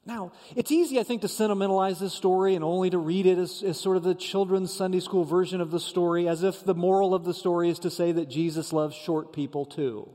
Now, 0.08 0.32
it's 0.56 0.72
easy, 0.72 0.98
I 0.98 1.02
think, 1.02 1.20
to 1.20 1.28
sentimentalize 1.28 1.98
this 1.98 2.14
story 2.14 2.54
and 2.54 2.64
only 2.64 2.88
to 2.88 2.98
read 2.98 3.26
it 3.26 3.36
as, 3.36 3.62
as, 3.62 3.78
sort 3.78 3.98
of 3.98 4.02
the 4.02 4.14
children's 4.14 4.72
Sunday 4.72 5.00
school 5.00 5.24
version 5.24 5.60
of 5.60 5.70
the 5.70 5.78
story, 5.78 6.26
as 6.26 6.42
if 6.42 6.64
the 6.64 6.74
moral 6.74 7.14
of 7.14 7.24
the 7.24 7.34
story 7.34 7.68
is 7.68 7.78
to 7.80 7.90
say 7.90 8.12
that 8.12 8.30
Jesus 8.30 8.72
loves 8.72 8.96
short 8.96 9.34
people 9.34 9.66
too. 9.66 10.08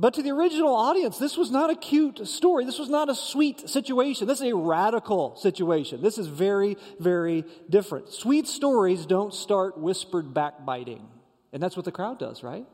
But 0.00 0.14
to 0.14 0.22
the 0.22 0.30
original 0.30 0.74
audience, 0.74 1.18
this 1.18 1.36
was 1.36 1.50
not 1.50 1.68
a 1.68 1.74
cute 1.74 2.26
story. 2.26 2.64
This 2.64 2.78
was 2.78 2.88
not 2.88 3.10
a 3.10 3.14
sweet 3.14 3.68
situation. 3.68 4.26
This 4.26 4.40
is 4.40 4.50
a 4.50 4.56
radical 4.56 5.36
situation. 5.36 6.00
This 6.00 6.16
is 6.16 6.26
very, 6.26 6.78
very 6.98 7.44
different. 7.68 8.08
Sweet 8.08 8.46
stories 8.48 9.04
don't 9.04 9.34
start 9.34 9.76
whispered 9.76 10.32
backbiting. 10.32 11.06
And 11.52 11.62
that's 11.62 11.76
what 11.76 11.84
the 11.84 11.92
crowd 11.92 12.18
does, 12.18 12.42
right? 12.42 12.64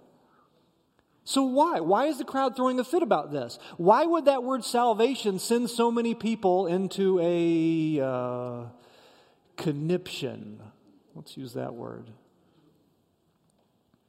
So 1.24 1.42
why? 1.42 1.80
Why 1.80 2.04
is 2.04 2.18
the 2.18 2.24
crowd 2.24 2.54
throwing 2.54 2.78
a 2.78 2.84
fit 2.84 3.02
about 3.02 3.32
this? 3.32 3.58
Why 3.76 4.06
would 4.06 4.26
that 4.26 4.44
word 4.44 4.64
salvation 4.64 5.40
send 5.40 5.68
so 5.68 5.90
many 5.90 6.14
people 6.14 6.68
into 6.68 7.18
a 7.20 8.04
uh, 8.04 8.66
conniption? 9.56 10.62
Let's 11.16 11.36
use 11.36 11.54
that 11.54 11.74
word. 11.74 12.08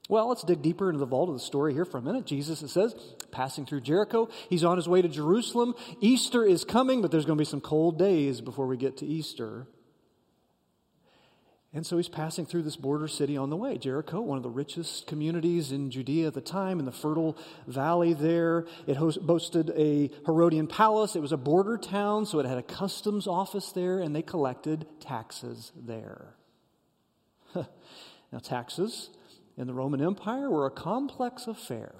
Well, 0.10 0.30
let's 0.30 0.44
dig 0.44 0.62
deeper 0.62 0.90
into 0.90 1.00
the 1.00 1.06
vault 1.06 1.30
of 1.30 1.36
the 1.36 1.42
story 1.42 1.74
here 1.74 1.84
for 1.84 1.98
a 1.98 2.02
minute. 2.02 2.26
Jesus, 2.26 2.62
it 2.62 2.70
says, 2.70 2.96
passing 3.32 3.66
through 3.66 3.82
Jericho. 3.82 4.30
He's 4.50 4.64
on 4.64 4.78
his 4.78 4.88
way 4.88 5.02
to 5.02 5.10
Jerusalem. 5.10 5.76
Easter 6.00 6.46
is 6.46 6.64
coming, 6.64 7.02
but 7.02 7.12
there's 7.12 7.26
going 7.26 7.38
to 7.38 7.42
be 7.42 7.46
some 7.46 7.62
cold 7.62 8.00
days 8.00 8.40
before 8.40 8.68
we 8.68 8.78
get 8.78 8.98
to 8.98 9.06
Easter. 9.06 9.68
And 11.74 11.86
so 11.86 11.98
he's 11.98 12.08
passing 12.08 12.46
through 12.46 12.64
this 12.64 12.78
border 12.78 13.10
city 13.10 13.36
on 13.36 13.50
the 13.50 13.58
way. 13.58 13.78
Jericho, 13.78 14.22
one 14.22 14.38
of 14.38 14.44
the 14.44 14.50
richest 14.50 15.08
communities 15.08 15.74
in 15.74 15.92
Judea 15.92 16.28
at 16.28 16.34
the 16.34 16.42
time, 16.42 16.80
in 16.80 16.86
the 16.86 16.92
fertile 16.94 17.38
valley 17.68 18.14
there. 18.14 18.66
It 18.88 18.96
host, 18.96 19.22
boasted 19.22 19.72
a 19.76 20.10
Herodian 20.26 20.68
palace. 20.68 21.18
It 21.18 21.22
was 21.22 21.34
a 21.34 21.38
border 21.38 21.78
town, 21.78 22.26
so 22.26 22.40
it 22.40 22.46
had 22.46 22.58
a 22.58 22.64
customs 22.64 23.28
office 23.28 23.74
there, 23.74 24.00
and 24.00 24.16
they 24.16 24.22
collected 24.22 24.88
taxes 25.02 25.74
there. 25.76 26.36
now, 27.54 28.40
taxes 28.42 29.10
in 29.58 29.68
the 29.68 29.74
Roman 29.74 30.02
Empire 30.02 30.50
were 30.50 30.68
a 30.68 30.72
complex 30.72 31.48
affair. 31.48 31.96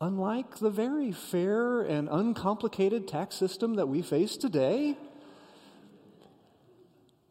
Unlike 0.00 0.58
the 0.58 0.70
very 0.70 1.12
fair 1.12 1.82
and 1.82 2.08
uncomplicated 2.10 3.06
tax 3.06 3.34
system 3.36 3.76
that 3.76 3.86
we 3.86 4.02
face 4.02 4.36
today, 4.36 4.96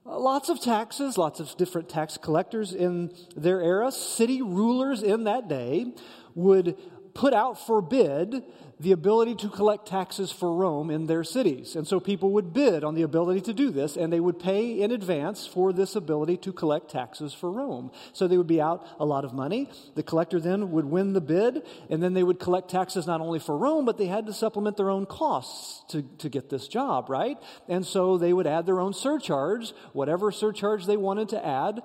uh, 0.06 0.20
lots 0.20 0.50
of 0.50 0.62
taxes, 0.62 1.18
lots 1.18 1.40
of 1.40 1.56
different 1.58 1.90
tax 1.90 2.18
collectors 2.18 2.74
in 2.74 3.12
their 3.36 3.62
era, 3.62 3.92
city 3.92 4.42
rulers 4.42 5.02
in 5.02 5.24
that 5.24 5.48
day 5.48 5.94
would 6.36 6.78
put 7.16 7.34
out 7.34 7.66
for 7.66 7.82
bid 7.82 8.44
the 8.78 8.92
ability 8.92 9.36
to 9.36 9.48
collect 9.48 9.88
taxes 9.88 10.34
for 10.34 10.54
Rome 10.54 10.92
in 10.92 11.08
their 11.08 11.24
cities. 11.24 11.78
And 11.78 11.88
so 11.88 12.02
people 12.02 12.32
would 12.32 12.52
bid 12.52 12.84
on 12.84 12.94
the 12.94 13.04
ability 13.04 13.40
to 13.42 13.54
do 13.54 13.72
this, 13.72 13.96
and 13.96 14.12
they 14.12 14.20
would 14.20 14.38
pay 14.38 14.82
in 14.82 14.92
advance 14.92 15.48
for 15.48 15.72
this 15.72 15.96
ability 15.96 16.36
to 16.38 16.52
collect 16.52 16.92
taxes 16.92 17.34
for 17.34 17.50
Rome. 17.50 17.90
So 18.12 18.28
they 18.28 18.38
would 18.38 18.48
be 18.48 18.60
out 18.60 18.86
a 19.00 19.06
lot 19.06 19.24
of 19.24 19.34
money. 19.34 19.70
The 19.96 20.04
collector 20.04 20.42
then 20.42 20.72
would 20.72 20.84
win 20.84 21.14
the 21.14 21.22
bid, 21.22 21.64
and 21.90 22.04
then 22.04 22.14
they 22.14 22.24
would 22.24 22.38
collect 22.38 22.70
taxes 22.70 23.08
not 23.08 23.22
only 23.22 23.40
for 23.40 23.58
Rome, 23.58 23.86
but 23.86 23.98
they 23.98 24.08
had 24.08 24.26
to 24.26 24.34
supplement 24.34 24.76
their 24.76 24.90
own 24.90 25.06
costs 25.06 25.90
to, 25.94 26.02
to 26.18 26.28
get 26.28 26.50
this 26.50 26.68
job, 26.68 27.10
right? 27.10 27.38
And 27.70 27.86
so 27.86 28.18
they 28.18 28.34
would 28.34 28.46
add 28.46 28.66
their 28.66 28.82
own 28.82 28.94
surcharge, 28.94 29.72
whatever 29.94 30.34
surcharge 30.34 30.86
they 30.86 30.98
wanted 30.98 31.30
to 31.30 31.46
add 31.46 31.82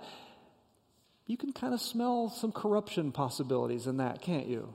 you 1.27 1.37
can 1.37 1.53
kind 1.53 1.73
of 1.73 1.81
smell 1.81 2.29
some 2.29 2.51
corruption 2.51 3.13
possibilities 3.13 3.87
in 3.87 3.99
that, 3.99 4.21
can't 4.21 4.49
you? 4.49 4.75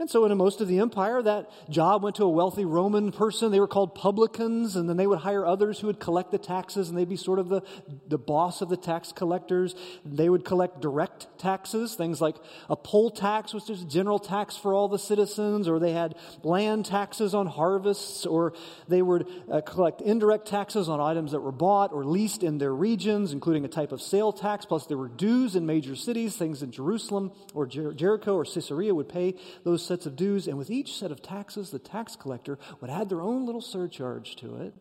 And 0.00 0.08
so, 0.08 0.24
in 0.24 0.34
most 0.38 0.62
of 0.62 0.68
the 0.68 0.78
empire, 0.78 1.20
that 1.20 1.50
job 1.68 2.02
went 2.02 2.16
to 2.16 2.24
a 2.24 2.28
wealthy 2.28 2.64
Roman 2.64 3.12
person. 3.12 3.52
They 3.52 3.60
were 3.60 3.68
called 3.68 3.94
publicans, 3.94 4.74
and 4.74 4.88
then 4.88 4.96
they 4.96 5.06
would 5.06 5.18
hire 5.18 5.44
others 5.44 5.78
who 5.78 5.88
would 5.88 6.00
collect 6.00 6.30
the 6.30 6.38
taxes, 6.38 6.88
and 6.88 6.96
they'd 6.96 7.06
be 7.06 7.16
sort 7.16 7.38
of 7.38 7.50
the, 7.50 7.60
the 8.08 8.16
boss 8.16 8.62
of 8.62 8.70
the 8.70 8.78
tax 8.78 9.12
collectors. 9.12 9.74
They 10.06 10.30
would 10.30 10.42
collect 10.42 10.80
direct 10.80 11.26
taxes, 11.36 11.96
things 11.96 12.18
like 12.18 12.36
a 12.70 12.76
poll 12.76 13.10
tax, 13.10 13.52
which 13.52 13.68
is 13.68 13.82
a 13.82 13.84
general 13.84 14.18
tax 14.18 14.56
for 14.56 14.72
all 14.72 14.88
the 14.88 14.98
citizens, 14.98 15.68
or 15.68 15.78
they 15.78 15.92
had 15.92 16.14
land 16.42 16.86
taxes 16.86 17.34
on 17.34 17.46
harvests, 17.46 18.24
or 18.24 18.54
they 18.88 19.02
would 19.02 19.28
uh, 19.52 19.60
collect 19.60 20.00
indirect 20.00 20.48
taxes 20.48 20.88
on 20.88 20.98
items 20.98 21.32
that 21.32 21.40
were 21.40 21.52
bought 21.52 21.92
or 21.92 22.06
leased 22.06 22.42
in 22.42 22.56
their 22.56 22.74
regions, 22.74 23.34
including 23.34 23.66
a 23.66 23.68
type 23.68 23.92
of 23.92 24.00
sale 24.00 24.32
tax. 24.32 24.64
Plus, 24.64 24.86
there 24.86 24.96
were 24.96 25.08
dues 25.08 25.56
in 25.56 25.66
major 25.66 25.94
cities, 25.94 26.36
things 26.36 26.62
in 26.62 26.70
Jerusalem 26.70 27.32
or 27.52 27.66
Jer- 27.66 27.92
Jericho 27.92 28.34
or 28.36 28.46
Caesarea 28.46 28.94
would 28.94 29.10
pay 29.10 29.34
those 29.62 29.89
sets 29.90 30.06
of 30.06 30.14
dues, 30.14 30.46
and 30.46 30.56
with 30.56 30.70
each 30.70 30.94
set 30.94 31.10
of 31.10 31.20
taxes, 31.20 31.70
the 31.70 31.78
tax 31.80 32.14
collector 32.14 32.60
would 32.80 32.88
add 32.88 33.08
their 33.08 33.20
own 33.20 33.44
little 33.44 33.60
surcharge 33.60 34.36
to 34.36 34.54
it. 34.62 34.72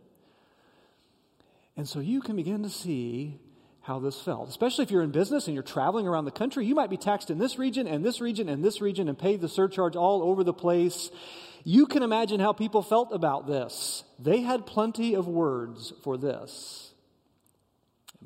And 1.76 1.90
so 1.90 2.00
you 2.00 2.22
can 2.22 2.36
begin 2.36 2.62
to 2.62 2.70
see 2.70 3.40
how 3.82 3.98
this 3.98 4.22
felt. 4.22 4.50
Especially 4.50 4.84
if 4.84 4.92
you're 4.92 5.02
in 5.02 5.10
business 5.10 5.48
and 5.48 5.56
you're 5.56 5.64
traveling 5.64 6.08
around 6.08 6.26
the 6.26 6.32
country, 6.32 6.64
you 6.64 6.76
might 6.76 6.92
be 6.92 6.98
taxed 6.98 7.32
in 7.32 7.40
this 7.40 7.58
region 7.58 7.88
and 7.88 8.06
this 8.06 8.22
region 8.22 8.50
and 8.50 8.64
this 8.64 8.82
region 8.82 9.10
and 9.10 9.18
pay 9.18 9.36
the 9.36 9.50
surcharge 9.50 9.96
all 9.96 10.22
over 10.22 10.44
the 10.44 10.54
place. 10.54 11.10
You 11.64 11.88
can 11.88 12.04
imagine 12.04 12.40
how 12.40 12.54
people 12.54 12.84
felt 12.84 13.12
about 13.12 13.48
this. 13.48 14.04
They 14.20 14.42
had 14.42 14.68
plenty 14.68 15.16
of 15.16 15.28
words 15.28 15.92
for 16.04 16.18
this. 16.18 16.94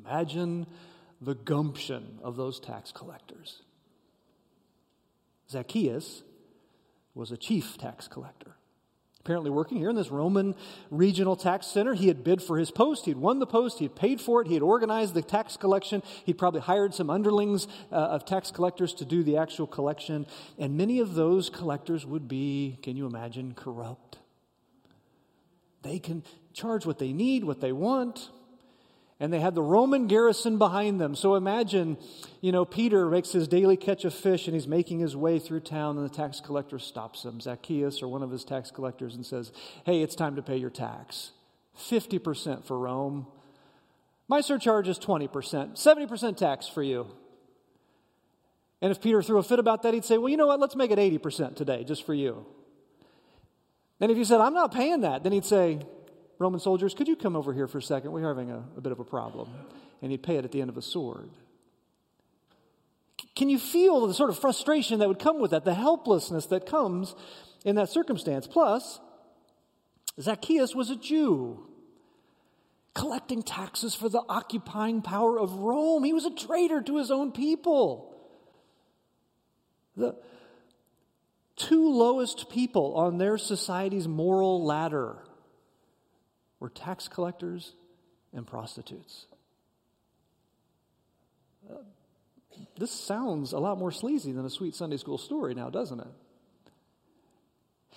Imagine 0.04 0.66
the 1.18 1.34
gumption 1.34 2.18
of 2.22 2.36
those 2.36 2.60
tax 2.60 2.92
collectors. 2.92 3.62
Zacchaeus 5.48 6.22
was 7.14 7.30
a 7.30 7.36
chief 7.36 7.78
tax 7.78 8.08
collector. 8.08 8.56
Apparently, 9.20 9.50
working 9.50 9.78
here 9.78 9.88
in 9.88 9.96
this 9.96 10.10
Roman 10.10 10.54
regional 10.90 11.34
tax 11.34 11.66
center, 11.66 11.94
he 11.94 12.08
had 12.08 12.22
bid 12.22 12.42
for 12.42 12.58
his 12.58 12.70
post. 12.70 13.06
He'd 13.06 13.16
won 13.16 13.38
the 13.38 13.46
post. 13.46 13.78
He 13.78 13.86
had 13.86 13.96
paid 13.96 14.20
for 14.20 14.42
it. 14.42 14.48
He 14.48 14.52
had 14.52 14.62
organized 14.62 15.14
the 15.14 15.22
tax 15.22 15.56
collection. 15.56 16.02
He'd 16.26 16.36
probably 16.36 16.60
hired 16.60 16.92
some 16.92 17.08
underlings 17.08 17.66
uh, 17.90 17.94
of 17.94 18.26
tax 18.26 18.50
collectors 18.50 18.92
to 18.94 19.06
do 19.06 19.22
the 19.22 19.38
actual 19.38 19.66
collection. 19.66 20.26
And 20.58 20.76
many 20.76 20.98
of 20.98 21.14
those 21.14 21.48
collectors 21.48 22.04
would 22.04 22.28
be, 22.28 22.78
can 22.82 22.98
you 22.98 23.06
imagine, 23.06 23.54
corrupt. 23.54 24.18
They 25.80 25.98
can 25.98 26.22
charge 26.52 26.84
what 26.84 26.98
they 26.98 27.14
need, 27.14 27.44
what 27.44 27.62
they 27.62 27.72
want 27.72 28.28
and 29.20 29.32
they 29.32 29.40
had 29.40 29.54
the 29.54 29.62
Roman 29.62 30.06
garrison 30.06 30.58
behind 30.58 31.00
them. 31.00 31.14
So 31.14 31.36
imagine, 31.36 31.96
you 32.40 32.50
know, 32.50 32.64
Peter 32.64 33.08
makes 33.08 33.30
his 33.32 33.46
daily 33.46 33.76
catch 33.76 34.04
of 34.04 34.12
fish 34.12 34.46
and 34.46 34.54
he's 34.54 34.66
making 34.66 34.98
his 34.98 35.16
way 35.16 35.38
through 35.38 35.60
town, 35.60 35.96
and 35.96 36.04
the 36.04 36.14
tax 36.14 36.40
collector 36.40 36.78
stops 36.78 37.24
him, 37.24 37.40
Zacchaeus 37.40 38.02
or 38.02 38.08
one 38.08 38.22
of 38.22 38.30
his 38.30 38.44
tax 38.44 38.70
collectors, 38.70 39.14
and 39.14 39.24
says, 39.24 39.52
Hey, 39.86 40.02
it's 40.02 40.14
time 40.14 40.36
to 40.36 40.42
pay 40.42 40.56
your 40.56 40.70
tax. 40.70 41.30
50% 41.78 42.64
for 42.64 42.78
Rome. 42.78 43.26
My 44.26 44.40
surcharge 44.40 44.88
is 44.88 44.98
20%, 44.98 45.28
70% 45.28 46.36
tax 46.36 46.66
for 46.66 46.82
you. 46.82 47.06
And 48.80 48.90
if 48.90 49.00
Peter 49.00 49.22
threw 49.22 49.38
a 49.38 49.42
fit 49.42 49.58
about 49.58 49.82
that, 49.82 49.94
he'd 49.94 50.04
say, 50.04 50.18
Well, 50.18 50.28
you 50.28 50.36
know 50.36 50.48
what? 50.48 50.60
Let's 50.60 50.76
make 50.76 50.90
it 50.90 50.98
80% 50.98 51.56
today, 51.56 51.84
just 51.84 52.04
for 52.04 52.14
you. 52.14 52.44
And 54.00 54.10
if 54.10 54.16
he 54.18 54.24
said, 54.24 54.40
I'm 54.40 54.54
not 54.54 54.74
paying 54.74 55.02
that, 55.02 55.22
then 55.22 55.32
he'd 55.32 55.44
say, 55.44 55.80
Roman 56.38 56.60
soldiers, 56.60 56.94
could 56.94 57.08
you 57.08 57.16
come 57.16 57.36
over 57.36 57.52
here 57.52 57.66
for 57.66 57.78
a 57.78 57.82
second? 57.82 58.12
We're 58.12 58.26
having 58.26 58.50
a, 58.50 58.64
a 58.76 58.80
bit 58.80 58.92
of 58.92 59.00
a 59.00 59.04
problem. 59.04 59.48
And 60.02 60.10
he'd 60.10 60.22
pay 60.22 60.36
it 60.36 60.44
at 60.44 60.52
the 60.52 60.60
end 60.60 60.70
of 60.70 60.76
a 60.76 60.82
sword. 60.82 61.30
Can 63.36 63.48
you 63.48 63.58
feel 63.58 64.06
the 64.06 64.14
sort 64.14 64.30
of 64.30 64.38
frustration 64.38 64.98
that 65.00 65.08
would 65.08 65.18
come 65.18 65.40
with 65.40 65.52
that, 65.52 65.64
the 65.64 65.74
helplessness 65.74 66.46
that 66.46 66.66
comes 66.66 67.14
in 67.64 67.76
that 67.76 67.88
circumstance? 67.88 68.46
Plus, 68.46 69.00
Zacchaeus 70.20 70.74
was 70.74 70.90
a 70.90 70.96
Jew 70.96 71.66
collecting 72.94 73.42
taxes 73.42 73.94
for 73.94 74.08
the 74.08 74.22
occupying 74.28 75.02
power 75.02 75.38
of 75.38 75.52
Rome. 75.54 76.04
He 76.04 76.12
was 76.12 76.24
a 76.24 76.34
traitor 76.34 76.80
to 76.82 76.96
his 76.98 77.10
own 77.10 77.32
people. 77.32 78.14
The 79.96 80.16
two 81.56 81.92
lowest 81.92 82.50
people 82.50 82.94
on 82.94 83.18
their 83.18 83.36
society's 83.36 84.06
moral 84.06 84.64
ladder 84.64 85.18
were 86.64 86.70
tax 86.70 87.08
collectors 87.08 87.74
and 88.32 88.46
prostitutes. 88.46 89.26
Uh, 91.70 91.74
this 92.78 92.90
sounds 92.90 93.52
a 93.52 93.58
lot 93.58 93.76
more 93.76 93.92
sleazy 93.92 94.32
than 94.32 94.46
a 94.46 94.50
sweet 94.50 94.74
Sunday 94.74 94.96
school 94.96 95.18
story 95.18 95.54
now, 95.54 95.68
doesn't 95.68 96.00
it? 96.00 96.06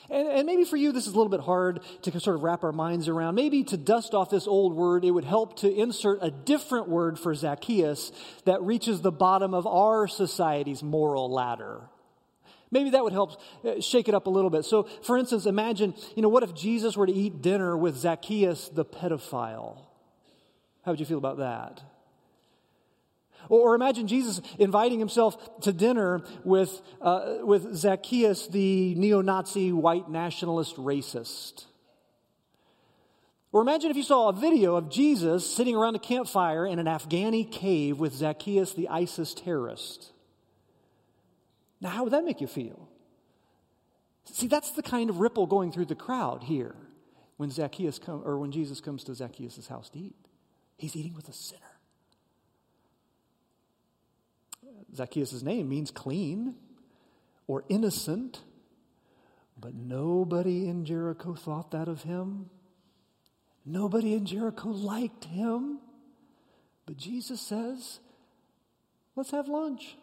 And, 0.09 0.27
and, 0.27 0.45
maybe 0.45 0.65
for 0.65 0.75
you, 0.75 0.91
this 0.91 1.07
is 1.07 1.13
a 1.13 1.15
little 1.15 1.29
bit 1.29 1.39
hard 1.39 1.79
to 2.01 2.19
sort 2.19 2.36
of 2.36 2.43
wrap 2.43 2.65
our 2.65 2.74
minds 2.74 3.07
around. 3.07 3.36
Maybe 3.36 3.63
to 3.63 3.77
dust 3.77 4.13
off 4.13 4.29
this 4.29 4.47
old 4.47 4.75
word, 4.75 5.05
it 5.05 5.12
would 5.12 5.24
help 5.24 5.59
to 5.62 5.74
insert 5.74 6.19
a 6.21 6.29
different 6.29 6.89
word 6.89 7.17
for 7.17 7.33
Zacchaeus 7.33 8.12
that 8.43 8.62
reaches 8.62 9.00
the 9.00 9.13
bottom 9.13 9.53
of 9.53 9.65
our 9.65 10.09
society's 10.09 10.83
moral 10.83 11.31
ladder. 11.31 11.89
Maybe 12.69 12.89
that 12.91 13.03
would 13.03 13.13
help 13.13 13.41
uh, 13.63 13.79
shake 13.79 14.09
it 14.09 14.15
up 14.15 14.27
a 14.27 14.29
little 14.29 14.50
bit. 14.50 14.65
So, 14.65 14.83
for 15.03 15.17
instance, 15.17 15.45
imagine, 15.45 15.93
you 16.15 16.21
know, 16.21 16.29
what 16.29 16.43
if 16.43 16.53
Jesus 16.53 16.97
were 16.97 17.05
to 17.05 17.13
eat 17.13 17.41
dinner 17.41 17.77
with 17.77 17.95
Zacchaeus 17.95 18.69
the 18.69 18.83
pedophile? 18.83 19.77
How 20.83 20.91
would 20.91 21.00
you 21.00 21.05
feel 21.05 21.17
about 21.17 21.38
that? 21.38 21.81
Or, 23.50 23.75
imagine 23.75 24.07
Jesus 24.07 24.41
inviting 24.59 25.00
himself 25.00 25.62
to 25.62 25.71
dinner 25.71 26.24
with, 26.43 26.81
uh, 27.01 27.38
with 27.43 27.75
Zacchaeus, 27.75 28.47
the 28.47 28.93
neo 28.95 29.21
Nazi 29.21 29.71
white 29.71 30.09
nationalist 30.09 30.75
racist. 30.75 31.65
Or 33.53 33.62
imagine 33.62 33.89
if 33.89 33.95
you 33.95 34.03
saw 34.03 34.27
a 34.27 34.33
video 34.33 34.75
of 34.75 34.89
Jesus 34.89 35.50
sitting 35.50 35.75
around 35.75 35.95
a 35.95 36.00
campfire 36.00 36.65
in 36.65 36.79
an 36.79 36.86
Afghani 36.86 37.50
cave 37.50 38.00
with 38.00 38.13
Zacchaeus, 38.13 38.74
the 38.74 38.89
ISIS 38.89 39.33
terrorist. 39.33 40.12
Now, 41.79 41.89
how 41.89 42.03
would 42.03 42.13
that 42.13 42.25
make 42.25 42.41
you 42.41 42.48
feel? 42.48 42.89
See, 44.25 44.48
that's 44.48 44.72
the 44.72 44.84
kind 44.84 45.10
of 45.10 45.19
ripple 45.19 45.46
going 45.46 45.72
through 45.72 45.86
the 45.86 45.96
crowd 45.96 46.43
here 46.43 46.75
when 47.38 47.50
Zacchaeus 47.50 48.00
come, 48.00 48.24
or 48.25 48.38
when 48.38 48.51
Jesus 48.51 48.81
comes 48.81 49.03
to 49.05 49.15
Zacchaeus' 49.15 49.67
house 49.67 49.89
to 49.91 50.00
eat. 50.00 50.15
He's 50.75 50.96
eating 50.96 51.13
with 51.13 51.29
a 51.29 51.34
sinner. 51.34 51.62
Zacchaeus' 54.96 55.41
name 55.43 55.69
means 55.69 55.91
clean 55.91 56.55
or 57.46 57.63
innocent, 57.69 58.41
but 59.60 59.74
nobody 59.74 60.67
in 60.67 60.86
Jericho 60.86 61.36
thought 61.36 61.72
that 61.72 61.88
of 61.88 62.03
him. 62.03 62.50
Nobody 63.65 64.13
in 64.13 64.25
Jericho 64.25 64.69
liked 64.69 65.25
him. 65.25 65.79
But 66.86 66.98
Jesus 66.98 67.41
says, 67.41 68.00
let's 69.15 69.31
have 69.31 69.48
lunch. 69.48 69.98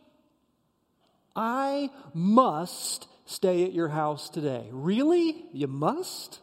I 1.36 1.90
must 2.12 3.08
stay 3.26 3.64
at 3.64 3.72
your 3.72 3.88
house 3.88 4.28
today. 4.28 4.68
Really? 4.70 5.46
You 5.52 5.66
must? 5.66 6.40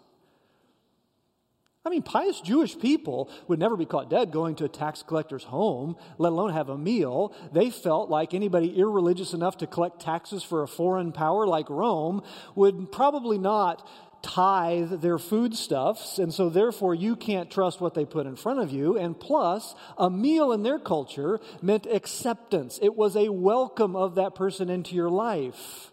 I 1.84 1.90
mean, 1.90 2.04
pious 2.04 2.40
Jewish 2.42 2.78
people 2.78 3.30
would 3.48 3.58
never 3.58 3.76
be 3.76 3.88
caught 3.88 4.10
dead 4.10 4.32
going 4.32 4.56
to 4.56 4.66
a 4.66 4.70
tax 4.70 5.02
collector's 5.02 5.46
home, 5.46 5.96
let 6.20 6.32
alone 6.32 6.54
have 6.54 6.70
a 6.70 6.78
meal. 6.78 7.34
They 7.52 7.72
felt 7.72 8.10
like 8.10 8.36
anybody 8.36 8.78
irreligious 8.78 9.34
enough 9.34 9.58
to 9.58 9.68
collect 9.68 10.00
taxes 10.00 10.44
for 10.44 10.62
a 10.62 10.68
foreign 10.68 11.12
power 11.12 11.48
like 11.48 11.70
Rome 11.72 12.22
would 12.54 12.92
probably 12.92 13.40
not 13.40 13.88
tithe 14.22 15.02
their 15.02 15.18
foodstuffs, 15.18 16.20
and 16.20 16.34
so 16.34 16.50
therefore 16.50 16.96
you 16.96 17.16
can't 17.16 17.52
trust 17.52 17.82
what 17.82 17.94
they 17.94 18.06
put 18.06 18.26
in 18.26 18.36
front 18.36 18.60
of 18.60 18.72
you. 18.72 18.98
And 18.98 19.20
plus, 19.20 19.76
a 19.98 20.10
meal 20.10 20.52
in 20.52 20.64
their 20.64 20.80
culture 20.80 21.40
meant 21.62 21.86
acceptance, 21.86 22.80
it 22.82 22.96
was 22.96 23.16
a 23.16 23.30
welcome 23.30 23.96
of 23.96 24.16
that 24.16 24.36
person 24.36 24.70
into 24.70 24.96
your 24.96 25.10
life. 25.10 25.92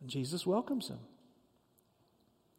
And 0.00 0.10
Jesus 0.10 0.46
welcomes 0.46 0.88
him. 0.88 0.98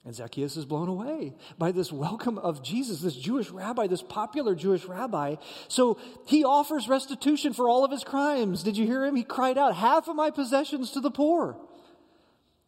And 0.05 0.13
Zacchaeus 0.13 0.55
is 0.55 0.65
blown 0.65 0.88
away 0.88 1.34
by 1.58 1.72
this 1.72 1.91
welcome 1.91 2.38
of 2.38 2.63
Jesus, 2.63 3.01
this 3.01 3.15
Jewish 3.15 3.50
rabbi, 3.50 3.88
this 3.88 4.03
popular 4.03 4.53
Jewish 4.53 4.86
rabbi. 4.86 5.38
So 5.67 5.98
he 6.27 6.44
offers 6.44 6.88
restitution 6.88 7.53
for 7.53 7.67
all 7.67 7.84
of 7.84 7.89
his 7.89 8.03
crimes. 8.03 8.62
Did 8.62 8.77
you 8.77 8.86
hear 8.86 9.03
him? 9.03 9.15
He 9.15 9.24
cried 9.24 9.58
out, 9.58 9.75
Half 9.75 10.08
of 10.08 10.15
my 10.15 10.29
possessions 10.29 10.91
to 10.91 11.00
the 11.00 11.10
poor 11.10 11.58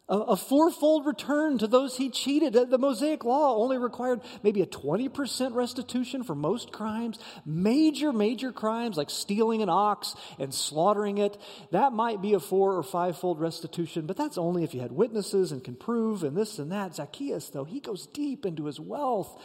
a, 0.08 0.36
fourfold 0.36 1.04
return 1.04 1.58
to 1.58 1.66
those 1.66 1.96
he 1.96 2.08
cheated. 2.08 2.54
The 2.54 2.78
Mosaic 2.78 3.24
law 3.24 3.56
only 3.56 3.76
required 3.76 4.22
maybe 4.42 4.62
a 4.62 4.66
20% 4.66 5.54
restitution 5.54 6.22
for 6.22 6.34
most 6.34 6.72
crimes. 6.72 7.18
Major, 7.44 8.12
major 8.12 8.50
crimes 8.50 8.96
like 8.96 9.10
stealing 9.10 9.62
an 9.62 9.68
ox 9.68 10.14
and 10.38 10.54
slaughtering 10.54 11.18
it, 11.18 11.36
that 11.72 11.92
might 11.92 12.22
be 12.22 12.32
a 12.32 12.40
four 12.40 12.76
or 12.76 12.82
fivefold 12.82 13.38
restitution, 13.38 14.06
but 14.06 14.16
that's 14.16 14.38
only 14.38 14.64
if 14.64 14.72
you 14.72 14.80
had 14.80 14.92
witnesses 14.92 15.52
and 15.52 15.62
can 15.62 15.76
prove 15.76 16.22
and 16.22 16.34
this 16.34 16.58
and 16.58 16.72
that. 16.72 16.94
Zacchaeus, 16.94 17.50
though, 17.50 17.64
he 17.64 17.80
goes 17.80 18.06
deep 18.06 18.46
into 18.46 18.64
his 18.64 18.80
wealth 18.80 19.38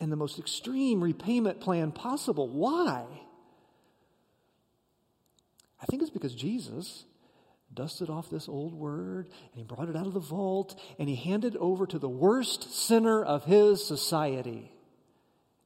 and 0.00 0.10
the 0.10 0.16
most 0.16 0.38
extreme 0.38 1.02
repayment 1.02 1.60
plan 1.60 1.92
possible. 1.92 2.48
Why? 2.48 3.04
I 5.80 5.86
think 5.86 6.02
it's 6.02 6.10
because 6.10 6.34
Jesus 6.34 7.04
dusted 7.76 8.10
off 8.10 8.28
this 8.28 8.48
old 8.48 8.74
word 8.74 9.28
and 9.28 9.54
he 9.54 9.62
brought 9.62 9.88
it 9.88 9.94
out 9.94 10.06
of 10.06 10.14
the 10.14 10.18
vault 10.18 10.80
and 10.98 11.08
he 11.08 11.14
handed 11.14 11.54
it 11.54 11.60
over 11.60 11.86
to 11.86 11.98
the 11.98 12.08
worst 12.08 12.72
sinner 12.72 13.22
of 13.22 13.44
his 13.44 13.86
society. 13.86 14.72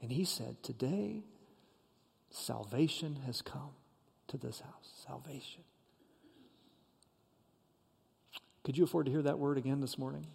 And 0.03 0.13
he 0.13 0.25
said, 0.25 0.63
Today, 0.63 1.23
salvation 2.31 3.21
has 3.25 3.41
come 3.41 3.71
to 4.29 4.37
this 4.37 4.61
house. 4.61 4.91
Salvation. 5.07 5.63
Could 8.65 8.77
you 8.77 8.85
afford 8.85 9.07
to 9.07 9.13
hear 9.13 9.23
that 9.23 9.39
word 9.39 9.57
again 9.57 9.81
this 9.81 9.97
morning? 9.97 10.27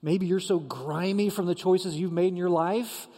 Maybe 0.00 0.26
you're 0.26 0.38
so 0.38 0.60
grimy 0.60 1.28
from 1.28 1.46
the 1.46 1.56
choices 1.56 1.96
you've 1.96 2.12
made 2.12 2.28
in 2.28 2.36
your 2.36 2.50
life 2.50 3.08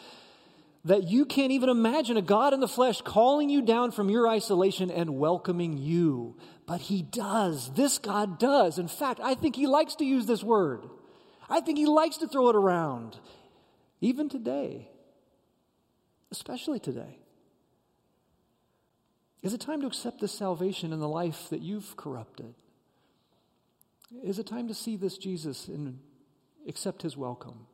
that 0.84 1.08
you 1.08 1.26
can't 1.26 1.52
even 1.52 1.68
imagine 1.68 2.16
a 2.16 2.22
God 2.22 2.54
in 2.54 2.60
the 2.60 2.68
flesh 2.68 3.02
calling 3.02 3.50
you 3.50 3.62
down 3.62 3.90
from 3.90 4.08
your 4.08 4.26
isolation 4.26 4.90
and 4.90 5.18
welcoming 5.18 5.76
you. 5.76 6.36
But 6.66 6.80
He 6.80 7.02
does. 7.02 7.70
This 7.74 7.98
God 7.98 8.38
does. 8.38 8.78
In 8.78 8.88
fact, 8.88 9.20
I 9.22 9.34
think 9.34 9.56
He 9.56 9.66
likes 9.66 9.96
to 9.96 10.04
use 10.04 10.26
this 10.26 10.42
word. 10.42 10.84
I 11.48 11.60
think 11.60 11.78
He 11.78 11.86
likes 11.86 12.18
to 12.18 12.28
throw 12.28 12.48
it 12.48 12.56
around, 12.56 13.18
even 14.00 14.28
today, 14.28 14.88
especially 16.30 16.78
today. 16.78 17.18
Is 19.42 19.54
it 19.54 19.60
time 19.60 19.80
to 19.80 19.86
accept 19.86 20.20
this 20.20 20.32
salvation 20.32 20.92
in 20.92 21.00
the 21.00 21.08
life 21.08 21.48
that 21.50 21.60
you've 21.60 21.96
corrupted? 21.96 22.54
Is 24.22 24.38
it 24.38 24.46
time 24.46 24.68
to 24.68 24.74
see 24.74 24.96
this 24.96 25.16
Jesus 25.18 25.68
and 25.68 25.98
accept 26.68 27.02
his 27.02 27.16
welcome? 27.16 27.66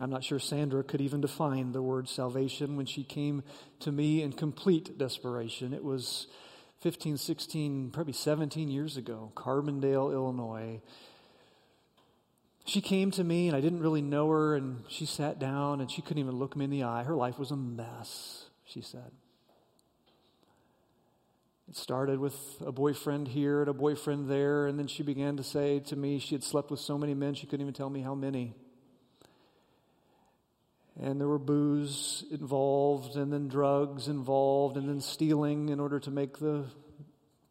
I'm 0.00 0.10
not 0.10 0.24
sure 0.24 0.40
Sandra 0.40 0.82
could 0.82 1.00
even 1.00 1.20
define 1.20 1.70
the 1.70 1.82
word 1.82 2.08
salvation 2.08 2.76
when 2.76 2.86
she 2.86 3.04
came 3.04 3.44
to 3.80 3.92
me 3.92 4.22
in 4.22 4.32
complete 4.32 4.98
desperation. 4.98 5.72
It 5.72 5.84
was 5.84 6.26
15, 6.80 7.16
16, 7.16 7.90
probably 7.92 8.12
17 8.12 8.68
years 8.68 8.96
ago, 8.96 9.30
Carbondale, 9.36 10.12
Illinois. 10.12 10.80
She 12.66 12.80
came 12.80 13.12
to 13.12 13.22
me 13.22 13.46
and 13.46 13.56
I 13.56 13.60
didn't 13.60 13.80
really 13.80 14.02
know 14.02 14.28
her, 14.30 14.56
and 14.56 14.82
she 14.88 15.06
sat 15.06 15.38
down 15.38 15.80
and 15.80 15.88
she 15.88 16.02
couldn't 16.02 16.18
even 16.18 16.38
look 16.38 16.56
me 16.56 16.64
in 16.64 16.70
the 16.70 16.82
eye. 16.82 17.04
Her 17.04 17.14
life 17.14 17.38
was 17.38 17.52
a 17.52 17.56
mess, 17.56 18.46
she 18.66 18.80
said. 18.80 19.12
It 21.68 21.76
started 21.76 22.18
with 22.18 22.36
a 22.66 22.72
boyfriend 22.72 23.28
here 23.28 23.60
and 23.60 23.68
a 23.68 23.74
boyfriend 23.74 24.28
there, 24.28 24.66
and 24.66 24.76
then 24.76 24.88
she 24.88 25.04
began 25.04 25.36
to 25.36 25.44
say 25.44 25.78
to 25.80 25.96
me 25.96 26.18
she 26.18 26.34
had 26.34 26.42
slept 26.42 26.70
with 26.72 26.80
so 26.80 26.98
many 26.98 27.14
men 27.14 27.34
she 27.34 27.46
couldn't 27.46 27.62
even 27.62 27.74
tell 27.74 27.90
me 27.90 28.00
how 28.00 28.14
many 28.14 28.54
and 31.00 31.20
there 31.20 31.28
were 31.28 31.38
booze 31.38 32.24
involved, 32.30 33.16
and 33.16 33.32
then 33.32 33.48
drugs 33.48 34.08
involved, 34.08 34.76
and 34.76 34.88
then 34.88 35.00
stealing 35.00 35.68
in 35.68 35.80
order 35.80 35.98
to 36.00 36.10
make 36.10 36.38
the 36.38 36.66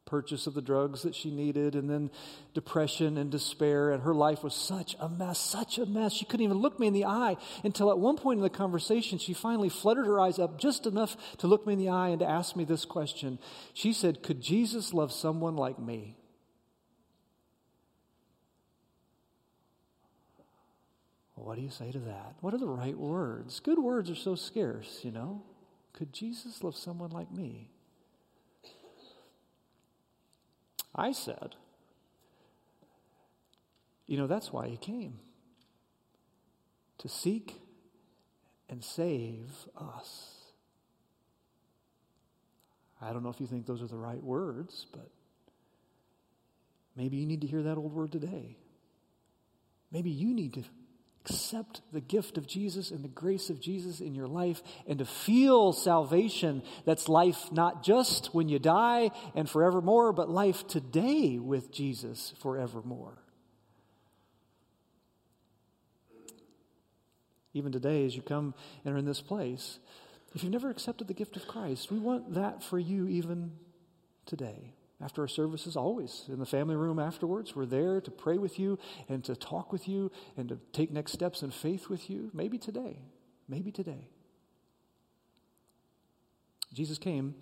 purchase 0.05 0.45
of 0.45 0.53
the 0.53 0.61
drugs 0.61 1.01
that 1.01 1.15
she 1.15 1.31
needed, 1.31 1.75
and 1.75 1.89
then 1.89 2.11
depression 2.53 3.17
and 3.17 3.31
despair. 3.31 3.91
And 3.91 4.03
her 4.03 4.13
life 4.13 4.43
was 4.43 4.53
such 4.53 4.95
a 4.99 5.09
mess, 5.09 5.39
such 5.39 5.77
a 5.77 5.85
mess. 5.85 6.13
She 6.13 6.25
couldn't 6.25 6.43
even 6.43 6.59
look 6.59 6.79
me 6.79 6.87
in 6.87 6.93
the 6.93 7.05
eye 7.05 7.35
until 7.63 7.89
at 7.89 7.97
one 7.97 8.17
point 8.17 8.37
in 8.37 8.43
the 8.43 8.49
conversation, 8.49 9.17
she 9.17 9.33
finally 9.33 9.69
fluttered 9.69 10.05
her 10.05 10.19
eyes 10.19 10.39
up 10.39 10.59
just 10.59 10.85
enough 10.85 11.17
to 11.39 11.47
look 11.47 11.65
me 11.65 11.73
in 11.73 11.79
the 11.79 11.89
eye 11.89 12.09
and 12.09 12.19
to 12.19 12.29
ask 12.29 12.55
me 12.55 12.63
this 12.63 12.85
question. 12.85 13.39
She 13.73 13.91
said, 13.91 14.23
Could 14.23 14.39
Jesus 14.39 14.93
love 14.93 15.11
someone 15.11 15.55
like 15.55 15.79
me? 15.79 16.15
What 21.35 21.55
do 21.55 21.61
you 21.61 21.69
say 21.69 21.91
to 21.91 21.99
that? 21.99 22.35
What 22.41 22.53
are 22.53 22.59
the 22.59 22.67
right 22.67 22.97
words? 22.97 23.59
Good 23.59 23.79
words 23.79 24.09
are 24.09 24.15
so 24.15 24.35
scarce, 24.35 24.99
you 25.03 25.11
know. 25.11 25.43
Could 25.93 26.13
Jesus 26.13 26.63
love 26.63 26.75
someone 26.75 27.11
like 27.11 27.31
me? 27.31 27.69
I 30.95 31.11
said, 31.11 31.55
you 34.05 34.17
know, 34.17 34.27
that's 34.27 34.53
why 34.53 34.67
he 34.67 34.77
came 34.77 35.19
to 36.99 37.09
seek 37.09 37.59
and 38.69 38.83
save 38.83 39.49
us. 39.75 40.29
I 43.01 43.11
don't 43.11 43.23
know 43.23 43.29
if 43.29 43.41
you 43.41 43.47
think 43.47 43.65
those 43.65 43.81
are 43.81 43.87
the 43.87 43.97
right 43.97 44.23
words, 44.23 44.85
but 44.91 45.09
maybe 46.95 47.17
you 47.17 47.25
need 47.25 47.41
to 47.41 47.47
hear 47.47 47.63
that 47.63 47.77
old 47.77 47.91
word 47.91 48.11
today. 48.11 48.57
Maybe 49.91 50.11
you 50.11 50.33
need 50.33 50.53
to 50.53 50.63
accept 51.25 51.81
the 51.93 52.01
gift 52.01 52.37
of 52.37 52.47
Jesus 52.47 52.91
and 52.91 53.03
the 53.03 53.09
grace 53.09 53.49
of 53.49 53.61
Jesus 53.61 54.01
in 54.01 54.13
your 54.13 54.27
life 54.27 54.61
and 54.87 54.99
to 54.99 55.05
feel 55.05 55.71
salvation 55.71 56.61
that's 56.85 57.07
life 57.07 57.51
not 57.51 57.83
just 57.83 58.33
when 58.33 58.49
you 58.49 58.59
die 58.59 59.09
and 59.33 59.49
forevermore, 59.49 60.11
but 60.11 60.29
life 60.29 60.67
today 60.67 61.37
with 61.39 61.71
Jesus 61.71 62.33
forevermore. 62.39 63.17
Even 67.53 67.71
today, 67.71 68.05
as 68.05 68.15
you 68.15 68.21
come 68.21 68.53
and 68.83 68.95
are 68.95 68.97
in 68.97 69.05
this 69.05 69.21
place, 69.21 69.79
if 70.33 70.43
you've 70.43 70.51
never 70.51 70.69
accepted 70.69 71.07
the 71.07 71.13
gift 71.13 71.37
of 71.37 71.47
Christ, 71.47 71.91
we 71.91 71.99
want 71.99 72.33
that 72.33 72.63
for 72.63 72.79
you 72.79 73.07
even 73.07 73.51
today 74.25 74.73
after 75.03 75.21
our 75.21 75.27
services, 75.27 75.75
always 75.75 76.23
in 76.29 76.39
the 76.39 76.45
family 76.45 76.75
room 76.75 76.97
afterwards. 76.97 77.55
We're 77.55 77.65
there 77.65 77.99
to 78.01 78.11
pray 78.11 78.37
with 78.37 78.57
you 78.57 78.79
and 79.09 79.23
to 79.25 79.35
talk 79.35 79.71
with 79.71 79.87
you 79.87 80.11
and 80.37 80.49
to 80.49 80.59
take 80.71 80.91
next 80.91 81.11
steps 81.11 81.43
in 81.43 81.51
faith 81.51 81.89
with 81.89 82.09
you. 82.09 82.31
Maybe 82.33 82.57
today. 82.57 82.99
Maybe 83.47 83.71
today. 83.71 84.07
Jesus 86.73 86.97
came 86.97 87.35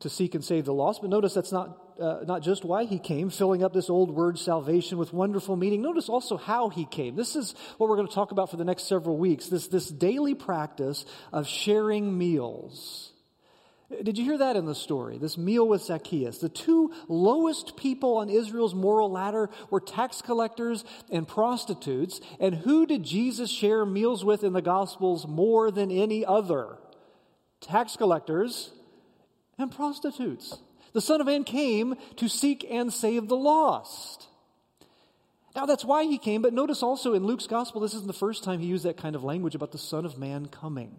to 0.00 0.08
seek 0.08 0.34
and 0.34 0.44
save 0.44 0.64
the 0.64 0.72
lost, 0.72 1.00
but 1.00 1.10
notice 1.10 1.34
that's 1.34 1.52
not, 1.52 1.78
uh, 2.00 2.20
not 2.26 2.42
just 2.42 2.64
why 2.64 2.84
he 2.84 2.98
came, 2.98 3.30
filling 3.30 3.62
up 3.62 3.72
this 3.72 3.90
old 3.90 4.10
word 4.10 4.38
salvation 4.38 4.98
with 4.98 5.12
wonderful 5.12 5.56
meaning. 5.56 5.82
Notice 5.82 6.08
also 6.08 6.36
how 6.36 6.68
he 6.68 6.84
came. 6.84 7.14
This 7.14 7.36
is 7.36 7.54
what 7.78 7.88
we're 7.88 7.96
going 7.96 8.08
to 8.08 8.14
talk 8.14 8.32
about 8.32 8.50
for 8.50 8.56
the 8.56 8.64
next 8.64 8.84
several 8.84 9.16
weeks 9.16 9.46
this, 9.46 9.68
this 9.68 9.88
daily 9.88 10.34
practice 10.34 11.04
of 11.32 11.46
sharing 11.46 12.16
meals. 12.16 13.11
Did 14.02 14.16
you 14.16 14.24
hear 14.24 14.38
that 14.38 14.56
in 14.56 14.64
the 14.64 14.74
story? 14.74 15.18
This 15.18 15.36
meal 15.36 15.66
with 15.66 15.82
Zacchaeus. 15.82 16.38
The 16.38 16.48
two 16.48 16.92
lowest 17.08 17.76
people 17.76 18.16
on 18.16 18.30
Israel's 18.30 18.74
moral 18.74 19.10
ladder 19.10 19.50
were 19.70 19.80
tax 19.80 20.22
collectors 20.22 20.84
and 21.10 21.26
prostitutes. 21.26 22.20
And 22.40 22.54
who 22.54 22.86
did 22.86 23.02
Jesus 23.02 23.50
share 23.50 23.84
meals 23.84 24.24
with 24.24 24.44
in 24.44 24.52
the 24.52 24.62
Gospels 24.62 25.26
more 25.26 25.70
than 25.70 25.90
any 25.90 26.24
other? 26.24 26.78
Tax 27.60 27.96
collectors 27.96 28.70
and 29.58 29.70
prostitutes. 29.70 30.58
The 30.92 31.00
Son 31.00 31.20
of 31.20 31.26
Man 31.26 31.44
came 31.44 31.94
to 32.16 32.28
seek 32.28 32.66
and 32.70 32.92
save 32.92 33.28
the 33.28 33.36
lost. 33.36 34.26
Now, 35.54 35.66
that's 35.66 35.84
why 35.84 36.04
he 36.04 36.16
came, 36.16 36.40
but 36.40 36.54
notice 36.54 36.82
also 36.82 37.12
in 37.12 37.24
Luke's 37.26 37.46
Gospel, 37.46 37.82
this 37.82 37.92
isn't 37.92 38.06
the 38.06 38.14
first 38.14 38.42
time 38.42 38.60
he 38.60 38.66
used 38.66 38.84
that 38.84 38.96
kind 38.96 39.14
of 39.14 39.22
language 39.22 39.54
about 39.54 39.70
the 39.70 39.78
Son 39.78 40.06
of 40.06 40.16
Man 40.16 40.46
coming. 40.46 40.96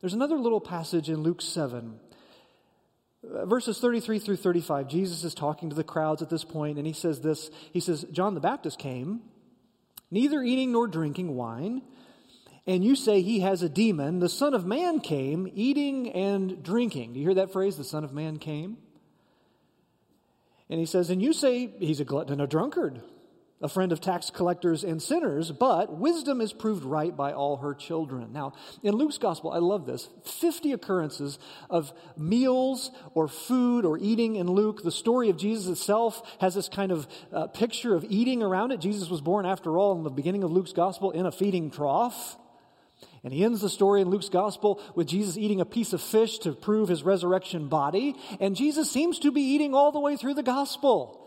There's 0.00 0.14
another 0.14 0.36
little 0.36 0.60
passage 0.60 1.08
in 1.08 1.22
Luke 1.22 1.40
7 1.40 2.00
Uh, 3.24 3.46
verses 3.46 3.78
33 3.78 4.18
through 4.18 4.36
35, 4.36 4.88
Jesus 4.88 5.24
is 5.24 5.34
talking 5.34 5.70
to 5.70 5.76
the 5.76 5.84
crowds 5.84 6.22
at 6.22 6.30
this 6.30 6.44
point, 6.44 6.78
and 6.78 6.86
he 6.86 6.92
says 6.92 7.20
this 7.20 7.50
He 7.72 7.80
says, 7.80 8.04
John 8.12 8.34
the 8.34 8.40
Baptist 8.40 8.78
came, 8.78 9.20
neither 10.10 10.42
eating 10.42 10.72
nor 10.72 10.86
drinking 10.86 11.34
wine, 11.34 11.82
and 12.66 12.84
you 12.84 12.94
say 12.94 13.22
he 13.22 13.40
has 13.40 13.62
a 13.62 13.68
demon. 13.68 14.20
The 14.20 14.28
Son 14.28 14.54
of 14.54 14.66
Man 14.66 15.00
came, 15.00 15.50
eating 15.52 16.10
and 16.12 16.62
drinking. 16.62 17.14
Do 17.14 17.20
you 17.20 17.26
hear 17.26 17.34
that 17.36 17.52
phrase? 17.52 17.76
The 17.76 17.84
Son 17.84 18.04
of 18.04 18.12
Man 18.12 18.38
came? 18.38 18.76
And 20.70 20.78
he 20.78 20.86
says, 20.86 21.10
And 21.10 21.22
you 21.22 21.32
say 21.32 21.70
he's 21.78 22.00
a 22.00 22.04
glutton 22.04 22.34
and 22.34 22.42
a 22.42 22.46
drunkard 22.46 23.00
a 23.60 23.68
friend 23.68 23.90
of 23.90 24.00
tax 24.00 24.30
collectors 24.30 24.84
and 24.84 25.02
sinners, 25.02 25.50
but 25.50 25.96
wisdom 25.98 26.40
is 26.40 26.52
proved 26.52 26.84
right 26.84 27.16
by 27.16 27.32
all 27.32 27.56
her 27.56 27.74
children. 27.74 28.32
Now, 28.32 28.52
in 28.84 28.94
Luke's 28.94 29.18
gospel, 29.18 29.50
I 29.50 29.58
love 29.58 29.84
this 29.84 30.08
50 30.24 30.72
occurrences 30.72 31.38
of 31.68 31.92
meals 32.16 32.92
or 33.14 33.26
food 33.26 33.84
or 33.84 33.98
eating 33.98 34.36
in 34.36 34.46
Luke. 34.46 34.82
The 34.82 34.92
story 34.92 35.28
of 35.28 35.36
Jesus 35.36 35.66
itself 35.66 36.22
has 36.40 36.54
this 36.54 36.68
kind 36.68 36.92
of 36.92 37.08
uh, 37.32 37.48
picture 37.48 37.94
of 37.96 38.04
eating 38.08 38.42
around 38.44 38.70
it. 38.70 38.80
Jesus 38.80 39.10
was 39.10 39.20
born, 39.20 39.44
after 39.44 39.76
all, 39.76 39.96
in 39.96 40.04
the 40.04 40.10
beginning 40.10 40.44
of 40.44 40.52
Luke's 40.52 40.72
gospel 40.72 41.10
in 41.10 41.26
a 41.26 41.32
feeding 41.32 41.70
trough. 41.70 42.36
And 43.24 43.32
he 43.32 43.42
ends 43.42 43.60
the 43.60 43.68
story 43.68 44.00
in 44.00 44.08
Luke's 44.08 44.28
gospel 44.28 44.80
with 44.94 45.08
Jesus 45.08 45.36
eating 45.36 45.60
a 45.60 45.64
piece 45.64 45.92
of 45.92 46.00
fish 46.00 46.38
to 46.40 46.52
prove 46.52 46.88
his 46.88 47.02
resurrection 47.02 47.68
body. 47.68 48.14
And 48.38 48.54
Jesus 48.54 48.88
seems 48.88 49.18
to 49.20 49.32
be 49.32 49.40
eating 49.40 49.74
all 49.74 49.90
the 49.90 49.98
way 49.98 50.16
through 50.16 50.34
the 50.34 50.44
gospel. 50.44 51.24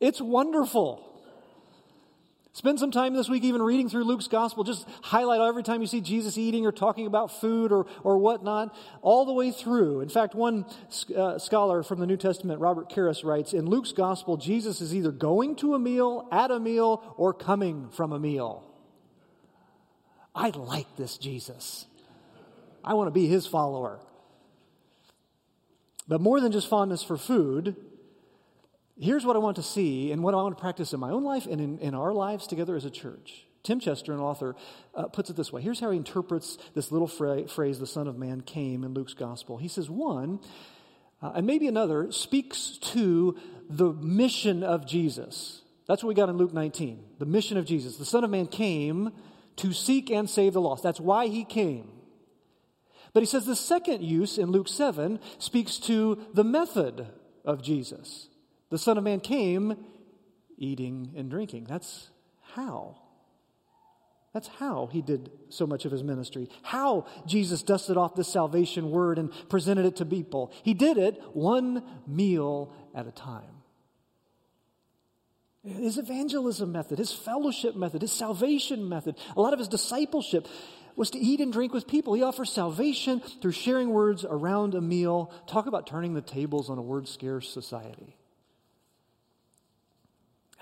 It's 0.00 0.20
wonderful. 0.20 1.09
Spend 2.52 2.80
some 2.80 2.90
time 2.90 3.14
this 3.14 3.28
week 3.28 3.44
even 3.44 3.62
reading 3.62 3.88
through 3.88 4.02
Luke's 4.02 4.26
gospel. 4.26 4.64
Just 4.64 4.86
highlight 5.02 5.40
every 5.40 5.62
time 5.62 5.80
you 5.80 5.86
see 5.86 6.00
Jesus 6.00 6.36
eating 6.36 6.66
or 6.66 6.72
talking 6.72 7.06
about 7.06 7.40
food 7.40 7.70
or, 7.70 7.86
or 8.02 8.18
whatnot, 8.18 8.74
all 9.02 9.24
the 9.24 9.32
way 9.32 9.52
through. 9.52 10.00
In 10.00 10.08
fact, 10.08 10.34
one 10.34 10.66
uh, 11.16 11.38
scholar 11.38 11.84
from 11.84 12.00
the 12.00 12.06
New 12.06 12.16
Testament, 12.16 12.60
Robert 12.60 12.90
Karris, 12.90 13.24
writes 13.24 13.52
In 13.52 13.66
Luke's 13.66 13.92
gospel, 13.92 14.36
Jesus 14.36 14.80
is 14.80 14.92
either 14.92 15.12
going 15.12 15.54
to 15.56 15.74
a 15.74 15.78
meal, 15.78 16.26
at 16.32 16.50
a 16.50 16.58
meal, 16.58 17.14
or 17.16 17.32
coming 17.32 17.88
from 17.90 18.12
a 18.12 18.18
meal. 18.18 18.64
I 20.34 20.50
like 20.50 20.96
this 20.96 21.18
Jesus. 21.18 21.86
I 22.82 22.94
want 22.94 23.06
to 23.06 23.12
be 23.12 23.26
his 23.28 23.46
follower. 23.46 24.00
But 26.08 26.20
more 26.20 26.40
than 26.40 26.50
just 26.50 26.68
fondness 26.68 27.04
for 27.04 27.16
food, 27.16 27.76
here's 29.00 29.24
what 29.24 29.36
I 29.36 29.38
want 29.38 29.56
to 29.56 29.62
see 29.62 30.12
and 30.12 30.22
what 30.22 30.34
I 30.34 30.36
want 30.38 30.56
to 30.56 30.60
practice 30.60 30.92
in 30.92 31.00
my 31.00 31.10
own 31.10 31.24
life 31.24 31.46
and 31.46 31.60
in, 31.60 31.78
in 31.78 31.94
our 31.94 32.12
lives 32.12 32.46
together 32.46 32.76
as 32.76 32.84
a 32.84 32.90
church. 32.90 33.46
Tim 33.62 33.80
Chester, 33.80 34.12
an 34.12 34.20
author, 34.20 34.56
uh, 34.94 35.08
puts 35.08 35.28
it 35.30 35.36
this 35.36 35.52
way. 35.52 35.60
Here's 35.60 35.80
how 35.80 35.90
he 35.90 35.96
interprets 35.96 36.56
this 36.74 36.90
little 36.90 37.08
fra- 37.08 37.46
phrase, 37.48 37.78
the 37.78 37.86
Son 37.86 38.06
of 38.06 38.16
Man 38.16 38.40
came 38.40 38.84
in 38.84 38.94
Luke's 38.94 39.14
gospel. 39.14 39.58
He 39.58 39.68
says, 39.68 39.90
one, 39.90 40.40
uh, 41.20 41.32
and 41.34 41.46
maybe 41.46 41.68
another, 41.68 42.10
speaks 42.10 42.78
to 42.78 43.36
the 43.68 43.92
mission 43.92 44.62
of 44.62 44.86
Jesus. 44.86 45.60
That's 45.86 46.02
what 46.02 46.08
we 46.08 46.14
got 46.14 46.28
in 46.28 46.36
Luke 46.36 46.54
19. 46.54 47.04
The 47.18 47.26
mission 47.26 47.58
of 47.58 47.66
Jesus. 47.66 47.96
The 47.96 48.04
Son 48.04 48.24
of 48.24 48.30
Man 48.30 48.46
came 48.46 49.12
to 49.56 49.72
seek 49.72 50.10
and 50.10 50.28
save 50.28 50.54
the 50.54 50.60
lost. 50.60 50.82
That's 50.82 51.00
why 51.00 51.26
he 51.26 51.44
came. 51.44 51.90
But 53.12 53.20
he 53.20 53.26
says 53.26 53.44
the 53.44 53.56
second 53.56 54.02
use 54.02 54.38
in 54.38 54.52
Luke 54.52 54.68
7 54.68 55.18
speaks 55.38 55.78
to 55.80 56.22
the 56.32 56.44
method 56.44 57.08
of 57.44 57.60
Jesus. 57.62 58.29
The 58.70 58.78
Son 58.78 58.96
of 58.96 59.04
Man 59.04 59.20
came 59.20 59.76
eating 60.56 61.12
and 61.16 61.30
drinking. 61.30 61.66
That's 61.68 62.10
how. 62.54 62.96
That's 64.32 64.46
how 64.46 64.88
he 64.92 65.02
did 65.02 65.30
so 65.48 65.66
much 65.66 65.84
of 65.84 65.92
his 65.92 66.04
ministry. 66.04 66.48
How 66.62 67.06
Jesus 67.26 67.62
dusted 67.62 67.96
off 67.96 68.14
this 68.14 68.28
salvation 68.28 68.90
word 68.90 69.18
and 69.18 69.32
presented 69.48 69.86
it 69.86 69.96
to 69.96 70.06
people. 70.06 70.52
He 70.62 70.72
did 70.72 70.98
it 70.98 71.20
one 71.32 71.82
meal 72.06 72.72
at 72.94 73.08
a 73.08 73.10
time. 73.10 73.56
His 75.64 75.98
evangelism 75.98 76.72
method, 76.72 76.98
his 76.98 77.12
fellowship 77.12 77.76
method, 77.76 78.02
his 78.02 78.12
salvation 78.12 78.88
method, 78.88 79.16
a 79.36 79.40
lot 79.40 79.52
of 79.52 79.58
his 79.58 79.68
discipleship 79.68 80.46
was 80.96 81.10
to 81.10 81.18
eat 81.18 81.40
and 81.40 81.52
drink 81.52 81.74
with 81.74 81.86
people. 81.86 82.14
He 82.14 82.22
offers 82.22 82.50
salvation 82.50 83.20
through 83.20 83.52
sharing 83.52 83.90
words 83.90 84.24
around 84.24 84.74
a 84.74 84.80
meal. 84.80 85.32
Talk 85.46 85.66
about 85.66 85.86
turning 85.86 86.14
the 86.14 86.22
tables 86.22 86.70
on 86.70 86.78
a 86.78 86.82
word 86.82 87.08
scarce 87.08 87.48
society. 87.48 88.16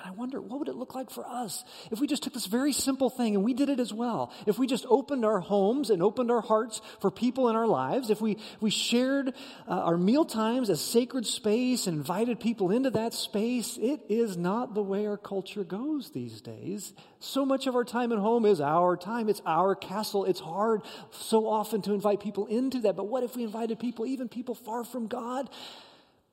I 0.09 0.13
wonder, 0.13 0.41
what 0.41 0.59
would 0.59 0.69
it 0.69 0.75
look 0.75 0.95
like 0.95 1.11
for 1.11 1.27
us 1.27 1.65
if 1.91 2.01
we 2.01 2.07
just 2.07 2.23
took 2.23 2.33
this 2.33 2.47
very 2.47 2.73
simple 2.73 3.11
thing 3.11 3.35
and 3.35 3.45
we 3.45 3.53
did 3.53 3.69
it 3.69 3.79
as 3.79 3.93
well? 3.93 4.33
If 4.47 4.59
we 4.59 4.67
just 4.67 4.87
opened 4.89 5.23
our 5.23 5.39
homes 5.39 5.91
and 5.91 6.03
opened 6.03 6.31
our 6.31 6.41
hearts 6.41 6.81
for 7.03 7.11
people 7.11 7.51
in 7.51 7.57
our 7.57 7.67
lives, 7.67 8.09
if 8.09 8.19
we, 8.19 8.39
we 8.59 8.71
shared 8.71 9.35
uh, 9.69 9.71
our 9.71 9.99
meal 9.99 10.25
times 10.25 10.71
as 10.71 10.81
sacred 10.81 11.27
space 11.27 11.87
and 11.87 11.99
invited 11.99 12.41
people 12.41 12.71
into 12.71 12.89
that 12.91 13.13
space, 13.13 13.77
it 13.77 14.01
is 14.09 14.39
not 14.39 14.73
the 14.73 14.83
way 14.83 15.07
our 15.07 15.19
culture 15.19 15.63
goes 15.63 16.11
these 16.11 16.41
days. 16.41 16.95
So 17.21 17.45
much 17.45 17.67
of 17.67 17.77
our 17.77 17.85
time 17.85 18.11
at 18.11 18.19
home 18.19 18.47
is 18.47 18.63
our 18.63 18.97
time, 18.97 19.29
it's 19.29 19.43
our 19.45 19.75
castle. 19.75 20.25
It's 20.25 20.41
hard 20.41 20.83
so 21.11 21.47
often 21.47 21.83
to 21.83 21.93
invite 21.93 22.21
people 22.21 22.47
into 22.47 22.81
that. 22.81 22.97
But 22.97 23.09
what 23.09 23.25
if 23.25 23.37
we 23.37 23.45
invited 23.45 23.79
people, 23.79 24.07
even 24.07 24.31
people 24.31 24.55
far 24.55 24.85
from 24.85 25.07
God, 25.07 25.51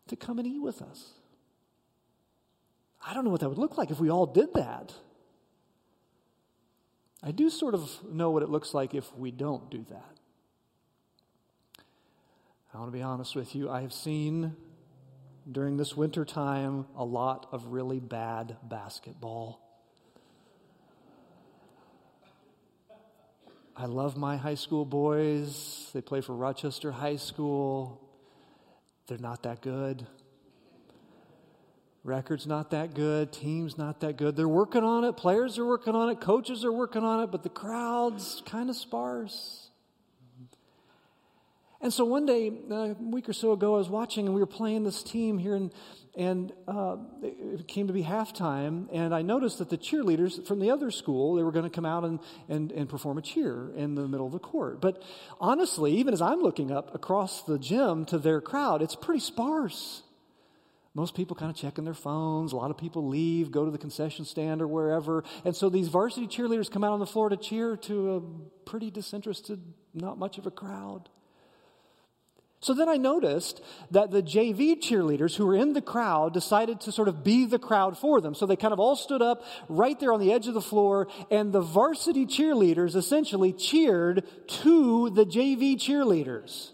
to 0.08 0.16
come 0.16 0.40
and 0.40 0.48
eat 0.48 0.62
with 0.62 0.82
us? 0.82 1.12
I 3.08 3.14
don't 3.14 3.24
know 3.24 3.30
what 3.30 3.42
that 3.42 3.50
would 3.50 3.60
look 3.60 3.78
like 3.78 3.92
if 3.92 4.00
we 4.00 4.10
all 4.10 4.26
did 4.26 4.54
that. 4.56 4.94
I 7.22 7.32
do 7.32 7.50
sort 7.50 7.76
of 7.76 7.90
know 8.04 8.32
what 8.32 8.44
it 8.44 8.50
looks 8.50 8.74
like 8.74 8.94
if 8.96 9.16
we 9.16 9.32
don't 9.32 9.70
do 9.70 9.86
that. 9.90 10.16
I 12.74 12.80
want 12.80 12.92
to 12.92 12.98
be 12.98 13.04
honest 13.04 13.36
with 13.36 13.56
you. 13.56 13.70
I 13.70 13.82
have 13.82 13.94
seen 13.94 14.56
during 15.50 15.78
this 15.78 15.96
winter 15.96 16.26
time 16.26 16.88
a 16.98 17.06
lot 17.06 17.48
of 17.52 17.68
really 17.68 18.00
bad 18.00 18.58
basketball. 18.64 19.62
I 23.78 23.86
love 23.86 24.18
my 24.18 24.38
high 24.38 24.56
school 24.56 24.86
boys. 24.86 25.90
They 25.94 26.02
play 26.02 26.22
for 26.22 26.34
Rochester 26.34 26.92
High 26.92 27.18
School. 27.18 28.02
They're 29.08 29.18
not 29.18 29.44
that 29.44 29.62
good. 29.62 30.08
Record's 32.06 32.46
not 32.46 32.70
that 32.70 32.94
good, 32.94 33.34
team's 33.34 33.80
not 33.80 34.02
that 34.02 34.16
good. 34.16 34.36
They're 34.36 34.48
working 34.48 34.84
on 34.84 35.04
it, 35.06 35.18
players 35.18 35.58
are 35.58 35.66
working 35.66 35.96
on 35.96 36.10
it, 36.10 36.22
coaches 36.22 36.64
are 36.64 36.72
working 36.72 37.04
on 37.04 37.24
it, 37.24 37.32
but 37.32 37.42
the 37.42 37.50
crowd's 37.50 38.44
kind 38.46 38.70
of 38.70 38.76
sparse. 38.76 39.72
And 41.82 41.92
so 41.92 42.06
one 42.06 42.28
day, 42.28 42.52
a 42.70 42.96
week 43.00 43.28
or 43.28 43.34
so 43.34 43.54
ago, 43.54 43.74
I 43.74 43.78
was 43.80 43.90
watching 43.90 44.28
and 44.28 44.36
we 44.36 44.42
were 44.42 44.46
playing 44.46 44.84
this 44.84 45.02
team 45.02 45.40
here, 45.40 45.56
and, 45.56 45.74
and 46.16 46.54
uh, 46.68 46.98
it 47.24 47.68
came 47.68 47.88
to 47.88 47.94
be 47.94 48.04
halftime. 48.04 48.88
And 48.94 49.14
I 49.14 49.24
noticed 49.24 49.58
that 49.58 49.72
the 49.72 49.78
cheerleaders 49.78 50.48
from 50.48 50.60
the 50.60 50.70
other 50.70 50.92
school, 50.92 51.34
they 51.34 51.44
were 51.44 51.52
going 51.52 51.66
to 51.66 51.72
come 51.72 51.86
out 51.86 52.04
and, 52.04 52.20
and, 52.48 52.72
and 52.72 52.88
perform 52.88 53.18
a 53.18 53.22
cheer 53.24 53.72
in 53.76 53.96
the 53.96 54.08
middle 54.08 54.28
of 54.28 54.32
the 54.32 54.40
court. 54.40 54.80
But 54.80 55.02
honestly, 55.40 55.94
even 55.98 56.14
as 56.14 56.22
I'm 56.22 56.42
looking 56.42 56.72
up 56.72 56.94
across 56.94 57.42
the 57.42 57.58
gym 57.58 58.06
to 58.06 58.20
their 58.20 58.42
crowd, 58.42 58.84
it's 58.84 58.96
pretty 58.96 59.22
sparse 59.22 60.04
most 60.96 61.14
people 61.14 61.36
kind 61.36 61.52
of 61.52 61.58
checking 61.58 61.84
their 61.84 61.94
phones. 61.94 62.54
A 62.54 62.56
lot 62.56 62.72
of 62.72 62.78
people 62.78 63.08
leave, 63.08 63.52
go 63.52 63.66
to 63.66 63.70
the 63.70 63.78
concession 63.78 64.24
stand 64.24 64.62
or 64.62 64.68
wherever. 64.68 65.26
And 65.44 65.54
so 65.54 65.70
these 65.70 65.90
varsity 65.90 66.26
cheerleaders 66.26 66.72
come 66.72 66.86
out 66.86 66.94
on 66.94 67.00
the 67.00 67.06
floor 67.06 67.28
to 67.30 67.38
cheer 67.38 67.76
to 67.76 68.16
a 68.16 68.22
pretty 68.68 68.90
disinterested, 68.90 69.62
not 69.94 70.18
much 70.18 70.38
of 70.38 70.48
a 70.48 70.52
crowd. 70.52 71.10
So 72.62 72.74
then 72.74 72.88
I 72.88 72.96
noticed 72.96 73.62
that 73.92 74.10
the 74.10 74.24
JV 74.24 74.82
cheerleaders 74.82 75.36
who 75.36 75.46
were 75.46 75.56
in 75.56 75.74
the 75.74 75.82
crowd 75.82 76.34
decided 76.34 76.80
to 76.82 76.94
sort 76.94 77.10
of 77.10 77.24
be 77.24 77.46
the 77.46 77.60
crowd 77.60 77.98
for 77.98 78.22
them. 78.22 78.34
So 78.34 78.46
they 78.46 78.56
kind 78.56 78.74
of 78.74 78.80
all 78.80 78.96
stood 78.96 79.22
up 79.22 79.44
right 79.68 80.00
there 80.00 80.14
on 80.14 80.22
the 80.22 80.32
edge 80.32 80.48
of 80.48 80.54
the 80.54 80.62
floor, 80.62 81.08
and 81.30 81.52
the 81.52 81.62
varsity 81.62 82.26
cheerleaders 82.26 82.96
essentially 82.96 83.52
cheered 83.52 84.24
to 84.64 85.10
the 85.10 85.26
JV 85.26 85.76
cheerleaders. 85.76 86.72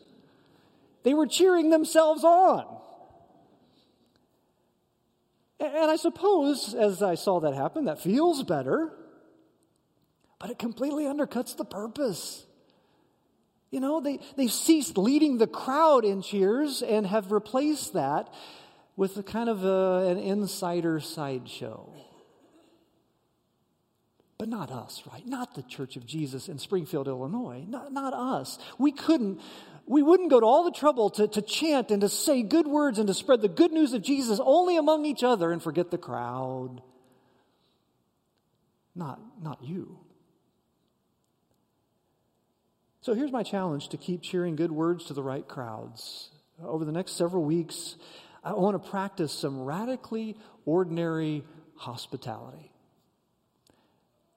They 1.03 1.15
were 1.15 1.27
cheering 1.27 1.71
themselves 1.71 2.23
on. 2.23 2.77
And 5.61 5.91
I 5.91 5.95
suppose, 5.95 6.73
as 6.73 7.03
I 7.03 7.13
saw 7.13 7.39
that 7.41 7.53
happen, 7.53 7.85
that 7.85 8.01
feels 8.01 8.41
better, 8.41 8.91
but 10.39 10.49
it 10.49 10.57
completely 10.57 11.03
undercuts 11.03 11.55
the 11.55 11.65
purpose. 11.65 12.43
You 13.69 13.79
know, 13.79 14.01
they, 14.01 14.19
they've 14.35 14.51
ceased 14.51 14.97
leading 14.97 15.37
the 15.37 15.45
crowd 15.45 16.03
in 16.03 16.23
cheers 16.23 16.81
and 16.81 17.05
have 17.05 17.31
replaced 17.31 17.93
that 17.93 18.33
with 18.95 19.15
a 19.17 19.23
kind 19.23 19.49
of 19.49 19.63
a, 19.63 20.07
an 20.09 20.17
insider 20.17 20.99
sideshow. 20.99 21.93
But 24.39 24.49
not 24.49 24.71
us, 24.71 25.03
right? 25.11 25.25
Not 25.27 25.53
the 25.53 25.61
Church 25.61 25.95
of 25.95 26.07
Jesus 26.07 26.49
in 26.49 26.57
Springfield, 26.57 27.07
Illinois. 27.07 27.63
Not, 27.67 27.93
not 27.93 28.15
us. 28.15 28.57
We 28.79 28.91
couldn't 28.91 29.39
we 29.85 30.01
wouldn't 30.01 30.29
go 30.29 30.39
to 30.39 30.45
all 30.45 30.63
the 30.63 30.71
trouble 30.71 31.09
to, 31.11 31.27
to 31.27 31.41
chant 31.41 31.91
and 31.91 32.01
to 32.01 32.09
say 32.09 32.43
good 32.43 32.67
words 32.67 32.99
and 32.99 33.07
to 33.07 33.13
spread 33.13 33.41
the 33.41 33.47
good 33.47 33.71
news 33.71 33.93
of 33.93 34.01
Jesus 34.01 34.39
only 34.43 34.77
among 34.77 35.05
each 35.05 35.23
other 35.23 35.51
and 35.51 35.61
forget 35.61 35.91
the 35.91 35.97
crowd. 35.97 36.81
Not, 38.95 39.19
not 39.41 39.63
you. 39.63 39.99
So 43.01 43.13
here's 43.13 43.31
my 43.31 43.43
challenge 43.43 43.89
to 43.89 43.97
keep 43.97 44.21
cheering 44.21 44.55
good 44.55 44.71
words 44.71 45.05
to 45.05 45.13
the 45.13 45.23
right 45.23 45.47
crowds. 45.47 46.29
Over 46.63 46.85
the 46.85 46.91
next 46.91 47.13
several 47.13 47.43
weeks, 47.43 47.95
I 48.43 48.53
want 48.53 48.81
to 48.81 48.89
practice 48.89 49.33
some 49.33 49.61
radically 49.61 50.37
ordinary 50.65 51.43
hospitality. 51.75 52.70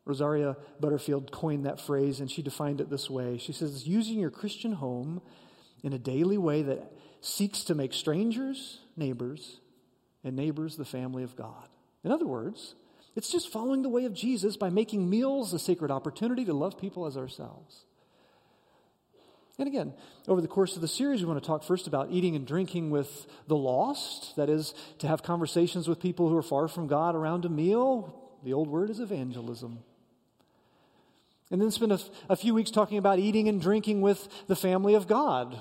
Rosaria 0.05 0.57
Butterfield 0.81 1.33
coined 1.33 1.65
that 1.67 1.81
phrase 1.81 2.21
and 2.21 2.31
she 2.31 2.43
defined 2.43 2.81
it 2.81 2.91
this 2.91 3.09
way. 3.09 3.39
She 3.39 3.53
says, 3.53 3.87
using 3.87 4.19
your 4.19 4.31
Christian 4.31 4.73
home 4.73 5.23
in 5.83 5.93
a 5.93 5.99
daily 5.99 6.39
way 6.39 6.63
that 6.63 6.93
seeks 7.21 7.65
to 7.65 7.75
make 7.75 7.93
strangers 7.93 8.81
neighbors 8.97 9.61
and 10.23 10.37
neighbors 10.37 10.77
the 10.77 10.85
family 10.85 11.23
of 11.23 11.37
God. 11.37 11.69
In 12.05 12.13
other 12.13 12.27
words, 12.27 12.75
it's 13.17 13.31
just 13.31 13.51
following 13.51 13.83
the 13.83 13.89
way 13.89 14.05
of 14.05 14.15
Jesus 14.15 14.57
by 14.57 14.71
making 14.71 15.09
meals 15.09 15.53
a 15.53 15.59
sacred 15.59 15.91
opportunity 15.91 16.45
to 16.45 16.53
love 16.53 16.79
people 16.79 17.07
as 17.07 17.17
ourselves. 17.17 17.85
And 19.59 19.69
again, 19.69 19.95
over 20.27 20.41
the 20.41 20.49
course 20.49 20.75
of 20.75 20.83
the 20.83 20.89
series, 20.89 21.21
we 21.21 21.27
want 21.27 21.41
to 21.41 21.47
talk 21.47 21.63
first 21.63 21.87
about 21.87 22.11
eating 22.11 22.35
and 22.35 22.45
drinking 22.47 22.91
with 22.91 23.27
the 23.47 23.57
lost. 23.57 24.35
That 24.37 24.51
is, 24.51 24.75
to 24.99 25.07
have 25.07 25.23
conversations 25.23 25.87
with 25.87 26.01
people 26.01 26.29
who 26.29 26.37
are 26.37 26.43
far 26.43 26.67
from 26.67 26.89
God 26.89 27.15
around 27.15 27.45
a 27.45 27.49
meal. 27.49 28.21
The 28.43 28.53
old 28.53 28.69
word 28.69 28.91
is 28.91 28.99
evangelism. 28.99 29.79
And 31.51 31.61
then 31.61 31.71
spend 31.71 31.93
a, 31.93 32.01
a 32.29 32.37
few 32.37 32.55
weeks 32.55 32.71
talking 32.71 32.99
about 32.99 33.19
eating 33.19 33.49
and 33.49 33.61
drinking 33.61 34.01
with 34.01 34.29
the 34.47 34.57
family 34.57 34.95
of 34.95 35.07
God. 35.07 35.61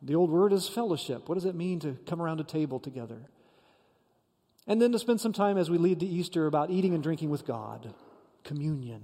The 0.00 0.14
old 0.14 0.30
word 0.30 0.52
is 0.52 0.68
fellowship. 0.68 1.28
What 1.28 1.34
does 1.34 1.44
it 1.44 1.54
mean 1.54 1.80
to 1.80 1.96
come 2.06 2.20
around 2.20 2.40
a 2.40 2.44
table 2.44 2.78
together? 2.78 3.22
And 4.66 4.80
then 4.80 4.92
to 4.92 4.98
spend 4.98 5.20
some 5.20 5.32
time 5.32 5.58
as 5.58 5.70
we 5.70 5.78
lead 5.78 6.00
to 6.00 6.06
Easter 6.06 6.46
about 6.46 6.70
eating 6.70 6.94
and 6.94 7.02
drinking 7.02 7.30
with 7.30 7.46
God. 7.46 7.94
Communion 8.44 9.02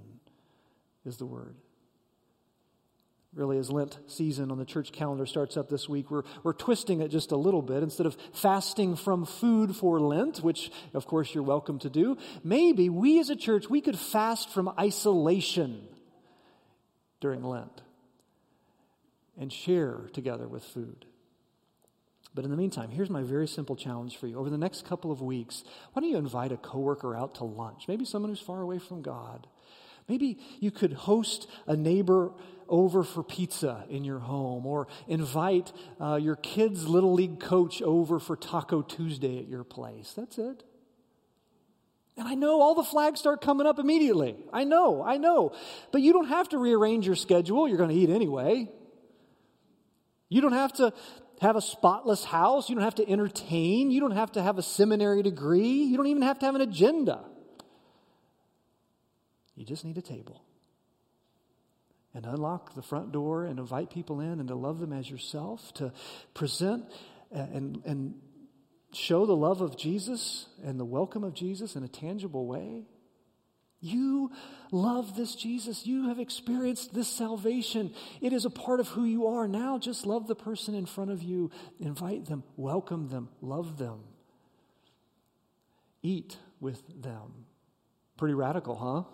is 1.05 1.16
the 1.16 1.27
word. 1.27 1.57
Really, 3.33 3.59
as 3.59 3.71
Lent 3.71 3.97
season 4.09 4.51
on 4.51 4.59
the 4.59 4.64
church 4.64 4.90
calendar 4.90 5.25
starts 5.25 5.57
up 5.57 5.69
this 5.69 5.88
week, 5.88 6.11
we're, 6.11 6.25
we're 6.43 6.53
twisting 6.53 7.01
it 7.01 7.09
just 7.09 7.31
a 7.31 7.37
little 7.37 7.62
bit. 7.62 7.83
Instead 7.83 8.07
of 8.07 8.16
fasting 8.33 8.97
from 8.97 9.25
food 9.25 9.77
for 9.77 10.01
Lent, 10.01 10.38
which 10.38 10.73
of 10.95 11.07
course 11.07 11.33
you're 11.33 11.45
welcome 11.45 11.79
to 11.79 11.90
do, 11.90 12.19
maybe 12.43 12.88
we 12.88 13.21
as 13.21 13.31
a 13.31 13.37
church, 13.37 13.71
we 13.71 13.81
could 13.81 13.99
fast 13.99 14.51
from 14.51 14.73
isolation 14.79 15.87
during 17.21 17.43
Lent. 17.43 17.83
and 19.39 19.53
share 19.53 20.11
together 20.13 20.47
with 20.47 20.63
food. 20.63 21.07
But 22.35 22.45
in 22.45 22.51
the 22.51 22.57
meantime, 22.57 22.91
here's 22.91 23.11
my 23.11 23.23
very 23.23 23.49
simple 23.49 23.75
challenge 23.75 24.17
for 24.17 24.27
you. 24.27 24.39
Over 24.39 24.51
the 24.51 24.59
next 24.59 24.85
couple 24.85 25.11
of 25.11 25.21
weeks, 25.23 25.65
why 25.93 26.01
don't 26.01 26.11
you 26.11 26.17
invite 26.17 26.53
a 26.53 26.57
coworker 26.57 27.17
out 27.17 27.35
to 27.37 27.45
lunch? 27.45 27.85
Maybe 27.89 28.05
someone 28.05 28.31
who's 28.31 28.41
far 28.41 28.61
away 28.61 28.79
from 28.79 29.03
God. 29.03 29.47
Maybe 30.09 30.39
you 30.61 30.71
could 30.71 30.93
host 30.93 31.49
a 31.67 31.77
neighbor 31.77 32.33
over 32.69 33.03
for 33.03 33.23
pizza 33.23 33.85
in 33.89 34.05
your 34.05 34.21
home 34.21 34.67
or 34.67 34.87
invite 35.09 35.73
uh, 36.01 36.17
your 36.17 36.37
kid's 36.37 36.87
little 36.87 37.15
league 37.15 37.41
coach 37.41 37.83
over 37.83 38.19
for 38.19 38.37
Taco 38.37 38.83
Tuesday 38.83 39.39
at 39.39 39.49
your 39.49 39.65
place. 39.65 40.13
That's 40.17 40.39
it. 40.39 40.65
And 42.21 42.29
I 42.29 42.35
know 42.35 42.61
all 42.61 42.75
the 42.75 42.85
flags 42.85 43.19
start 43.19 43.41
coming 43.41 43.67
up 43.67 43.79
immediately. 43.79 44.37
I 44.53 44.65
know, 44.65 45.03
I 45.03 45.17
know. 45.17 45.55
But 45.91 46.03
you 46.03 46.13
don't 46.13 46.29
have 46.29 46.51
to 46.51 46.59
rearrange 46.59 47.07
your 47.07 47.17
schedule. 47.17 47.67
You're 47.67 47.79
going 47.79 47.89
to 47.89 47.97
eat 47.97 48.11
anyway. 48.11 48.69
You 50.29 50.43
don't 50.43 50.53
have 50.53 50.75
to 50.75 50.93
have 51.41 51.57
a 51.57 51.63
spotless 51.63 52.23
house. 52.23 52.69
You 52.69 52.75
don't 52.75 52.85
have 52.85 52.97
to 52.97 53.09
entertain. 53.09 53.91
You 53.91 54.01
don't 54.01 54.11
have 54.11 54.33
to 54.33 54.43
have 54.43 54.59
a 54.59 54.63
seminary 54.63 55.23
degree. 55.23 55.85
You 55.85 55.97
don't 55.97 56.09
even 56.09 56.21
have 56.21 56.39
to 56.41 56.47
have 56.47 56.55
an 56.55 56.61
agenda. 56.61 57.25
You 59.57 59.65
just 59.65 59.87
need 59.87 59.97
a 59.97 60.03
table. 60.03 60.45
And 62.13 62.27
unlock 62.27 62.75
the 62.75 62.83
front 62.83 63.13
door 63.13 63.47
and 63.47 63.59
invite 63.59 63.89
people 63.89 64.21
in 64.21 64.41
and 64.41 64.49
to 64.49 64.55
love 64.55 64.79
them 64.79 64.93
as 64.93 65.09
yourself, 65.09 65.73
to 65.75 65.91
present 66.35 66.85
and, 67.33 67.81
and 67.87 68.15
show 68.92 69.26
the 69.26 69.37
love 69.37 69.61
of 69.61 69.76
Jesus 69.76 70.46
and 70.64 70.79
the 70.79 70.85
welcome 70.85 71.24
of 71.24 71.35
Jesus 71.35 71.76
in 71.76 71.83
a 71.83 71.88
tangible 71.88 72.46
way. 72.46 72.85
You 73.81 74.31
love 74.70 75.16
this 75.16 75.35
Jesus. 75.35 75.87
You 75.87 76.09
have 76.09 76.18
experienced 76.18 76.92
this 76.92 77.09
salvation. 77.09 77.94
It 78.20 78.33
is 78.33 78.44
a 78.44 78.50
part 78.50 78.79
of 78.79 78.88
who 78.88 79.05
you 79.05 79.26
are. 79.26 79.48
Now 79.48 79.79
just 79.79 80.05
love 80.05 80.26
the 80.26 80.35
person 80.35 80.74
in 80.74 80.85
front 80.85 81.11
of 81.11 81.22
you. 81.22 81.50
Invite 81.79 82.26
them, 82.26 82.44
welcome 82.57 83.09
them, 83.09 83.31
love 83.40 83.79
them. 83.79 84.00
Eat 86.03 86.37
with 86.61 86.83
them. 87.03 87.46
Pretty 88.18 88.35
radical, 88.35 88.76
huh? 88.76 89.05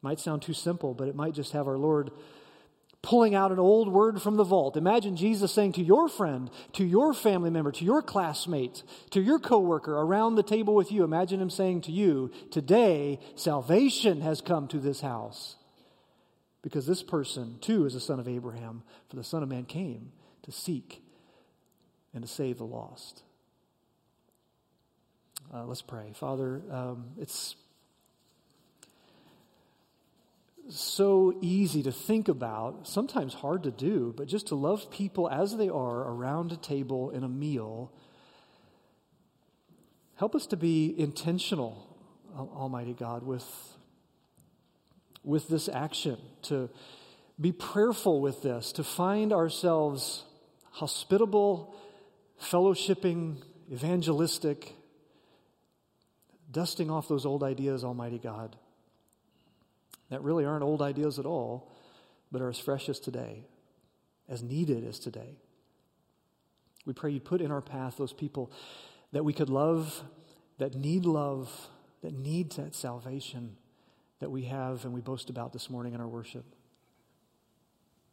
Might 0.00 0.20
sound 0.20 0.42
too 0.42 0.52
simple, 0.52 0.94
but 0.94 1.08
it 1.08 1.16
might 1.16 1.34
just 1.34 1.52
have 1.52 1.66
our 1.66 1.78
Lord 1.78 2.12
pulling 3.02 3.34
out 3.34 3.52
an 3.52 3.58
old 3.58 3.88
word 3.88 4.20
from 4.20 4.36
the 4.36 4.44
vault. 4.44 4.76
Imagine 4.76 5.16
Jesus 5.16 5.52
saying 5.52 5.72
to 5.74 5.82
your 5.82 6.08
friend, 6.08 6.50
to 6.72 6.84
your 6.84 7.14
family 7.14 7.50
member, 7.50 7.70
to 7.72 7.84
your 7.84 8.02
classmate, 8.02 8.82
to 9.10 9.20
your 9.20 9.38
coworker 9.38 9.94
around 9.94 10.34
the 10.34 10.42
table 10.42 10.74
with 10.74 10.90
you, 10.90 11.04
imagine 11.04 11.40
him 11.40 11.50
saying 11.50 11.82
to 11.82 11.92
you, 11.92 12.30
Today, 12.50 13.20
salvation 13.36 14.20
has 14.20 14.40
come 14.40 14.66
to 14.68 14.78
this 14.78 15.00
house. 15.00 15.56
Because 16.60 16.86
this 16.86 17.04
person, 17.04 17.58
too, 17.60 17.86
is 17.86 17.94
a 17.94 18.00
son 18.00 18.18
of 18.18 18.26
Abraham, 18.26 18.82
for 19.08 19.16
the 19.16 19.24
Son 19.24 19.42
of 19.42 19.48
Man 19.48 19.64
came 19.64 20.10
to 20.42 20.50
seek 20.50 21.02
and 22.12 22.22
to 22.22 22.28
save 22.28 22.58
the 22.58 22.64
lost. 22.64 23.22
Uh, 25.54 25.64
let's 25.64 25.82
pray. 25.82 26.12
Father, 26.14 26.62
um, 26.70 27.10
it's 27.16 27.54
so 30.68 31.38
easy 31.40 31.82
to 31.82 31.92
think 31.92 32.28
about, 32.28 32.86
sometimes 32.86 33.32
hard 33.34 33.62
to 33.62 33.70
do, 33.70 34.12
but 34.16 34.28
just 34.28 34.48
to 34.48 34.54
love 34.54 34.90
people 34.90 35.28
as 35.28 35.56
they 35.56 35.68
are 35.68 36.00
around 36.00 36.52
a 36.52 36.56
table 36.56 37.10
in 37.10 37.24
a 37.24 37.28
meal. 37.28 37.92
Help 40.16 40.34
us 40.34 40.46
to 40.46 40.56
be 40.56 40.94
intentional, 40.98 41.96
Almighty 42.36 42.92
God, 42.92 43.22
with, 43.22 43.46
with 45.22 45.48
this 45.48 45.68
action, 45.68 46.18
to 46.42 46.68
be 47.40 47.52
prayerful 47.52 48.20
with 48.20 48.42
this, 48.42 48.72
to 48.72 48.84
find 48.84 49.32
ourselves 49.32 50.24
hospitable, 50.70 51.74
fellowshipping, 52.42 53.42
evangelistic, 53.72 54.74
dusting 56.50 56.90
off 56.90 57.08
those 57.08 57.24
old 57.24 57.42
ideas, 57.42 57.84
Almighty 57.84 58.18
God 58.18 58.56
that 60.10 60.22
really 60.22 60.44
aren't 60.44 60.62
old 60.62 60.82
ideas 60.82 61.18
at 61.18 61.26
all, 61.26 61.72
but 62.30 62.42
are 62.42 62.48
as 62.48 62.58
fresh 62.58 62.88
as 62.88 62.98
today, 62.98 63.46
as 64.28 64.42
needed 64.42 64.84
as 64.84 64.98
today. 64.98 65.38
We 66.86 66.92
pray 66.94 67.10
you 67.10 67.20
put 67.20 67.40
in 67.40 67.50
our 67.50 67.60
path 67.60 67.96
those 67.96 68.12
people 68.12 68.50
that 69.12 69.24
we 69.24 69.32
could 69.32 69.50
love, 69.50 70.02
that 70.58 70.74
need 70.74 71.04
love, 71.04 71.50
that 72.02 72.14
need 72.14 72.52
that 72.52 72.74
salvation 72.74 73.56
that 74.20 74.30
we 74.30 74.44
have 74.44 74.84
and 74.84 74.92
we 74.92 75.00
boast 75.00 75.30
about 75.30 75.52
this 75.52 75.70
morning 75.70 75.94
in 75.94 76.00
our 76.00 76.08
worship. 76.08 76.44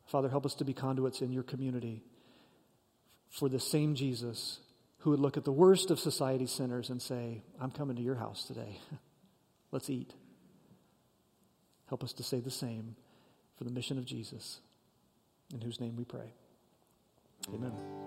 Father, 0.05 0.29
help 0.29 0.45
us 0.45 0.55
to 0.55 0.65
be 0.65 0.73
conduits 0.73 1.21
in 1.21 1.31
your 1.31 1.43
community 1.43 2.03
for 3.29 3.49
the 3.49 3.59
same 3.59 3.95
Jesus 3.95 4.59
who 4.99 5.11
would 5.11 5.19
look 5.19 5.37
at 5.37 5.43
the 5.43 5.51
worst 5.51 5.91
of 5.91 5.99
society 5.99 6.45
sinners 6.45 6.89
and 6.89 7.01
say, 7.01 7.43
I'm 7.59 7.71
coming 7.71 7.95
to 7.95 8.01
your 8.01 8.15
house 8.15 8.45
today. 8.45 8.79
Let's 9.71 9.89
eat. 9.89 10.13
Help 11.87 12.03
us 12.03 12.13
to 12.13 12.23
say 12.23 12.39
the 12.39 12.51
same 12.51 12.95
for 13.57 13.63
the 13.63 13.71
mission 13.71 13.97
of 13.97 14.05
Jesus, 14.05 14.59
in 15.53 15.61
whose 15.61 15.79
name 15.79 15.95
we 15.95 16.03
pray. 16.03 16.33
Amen. 17.53 18.04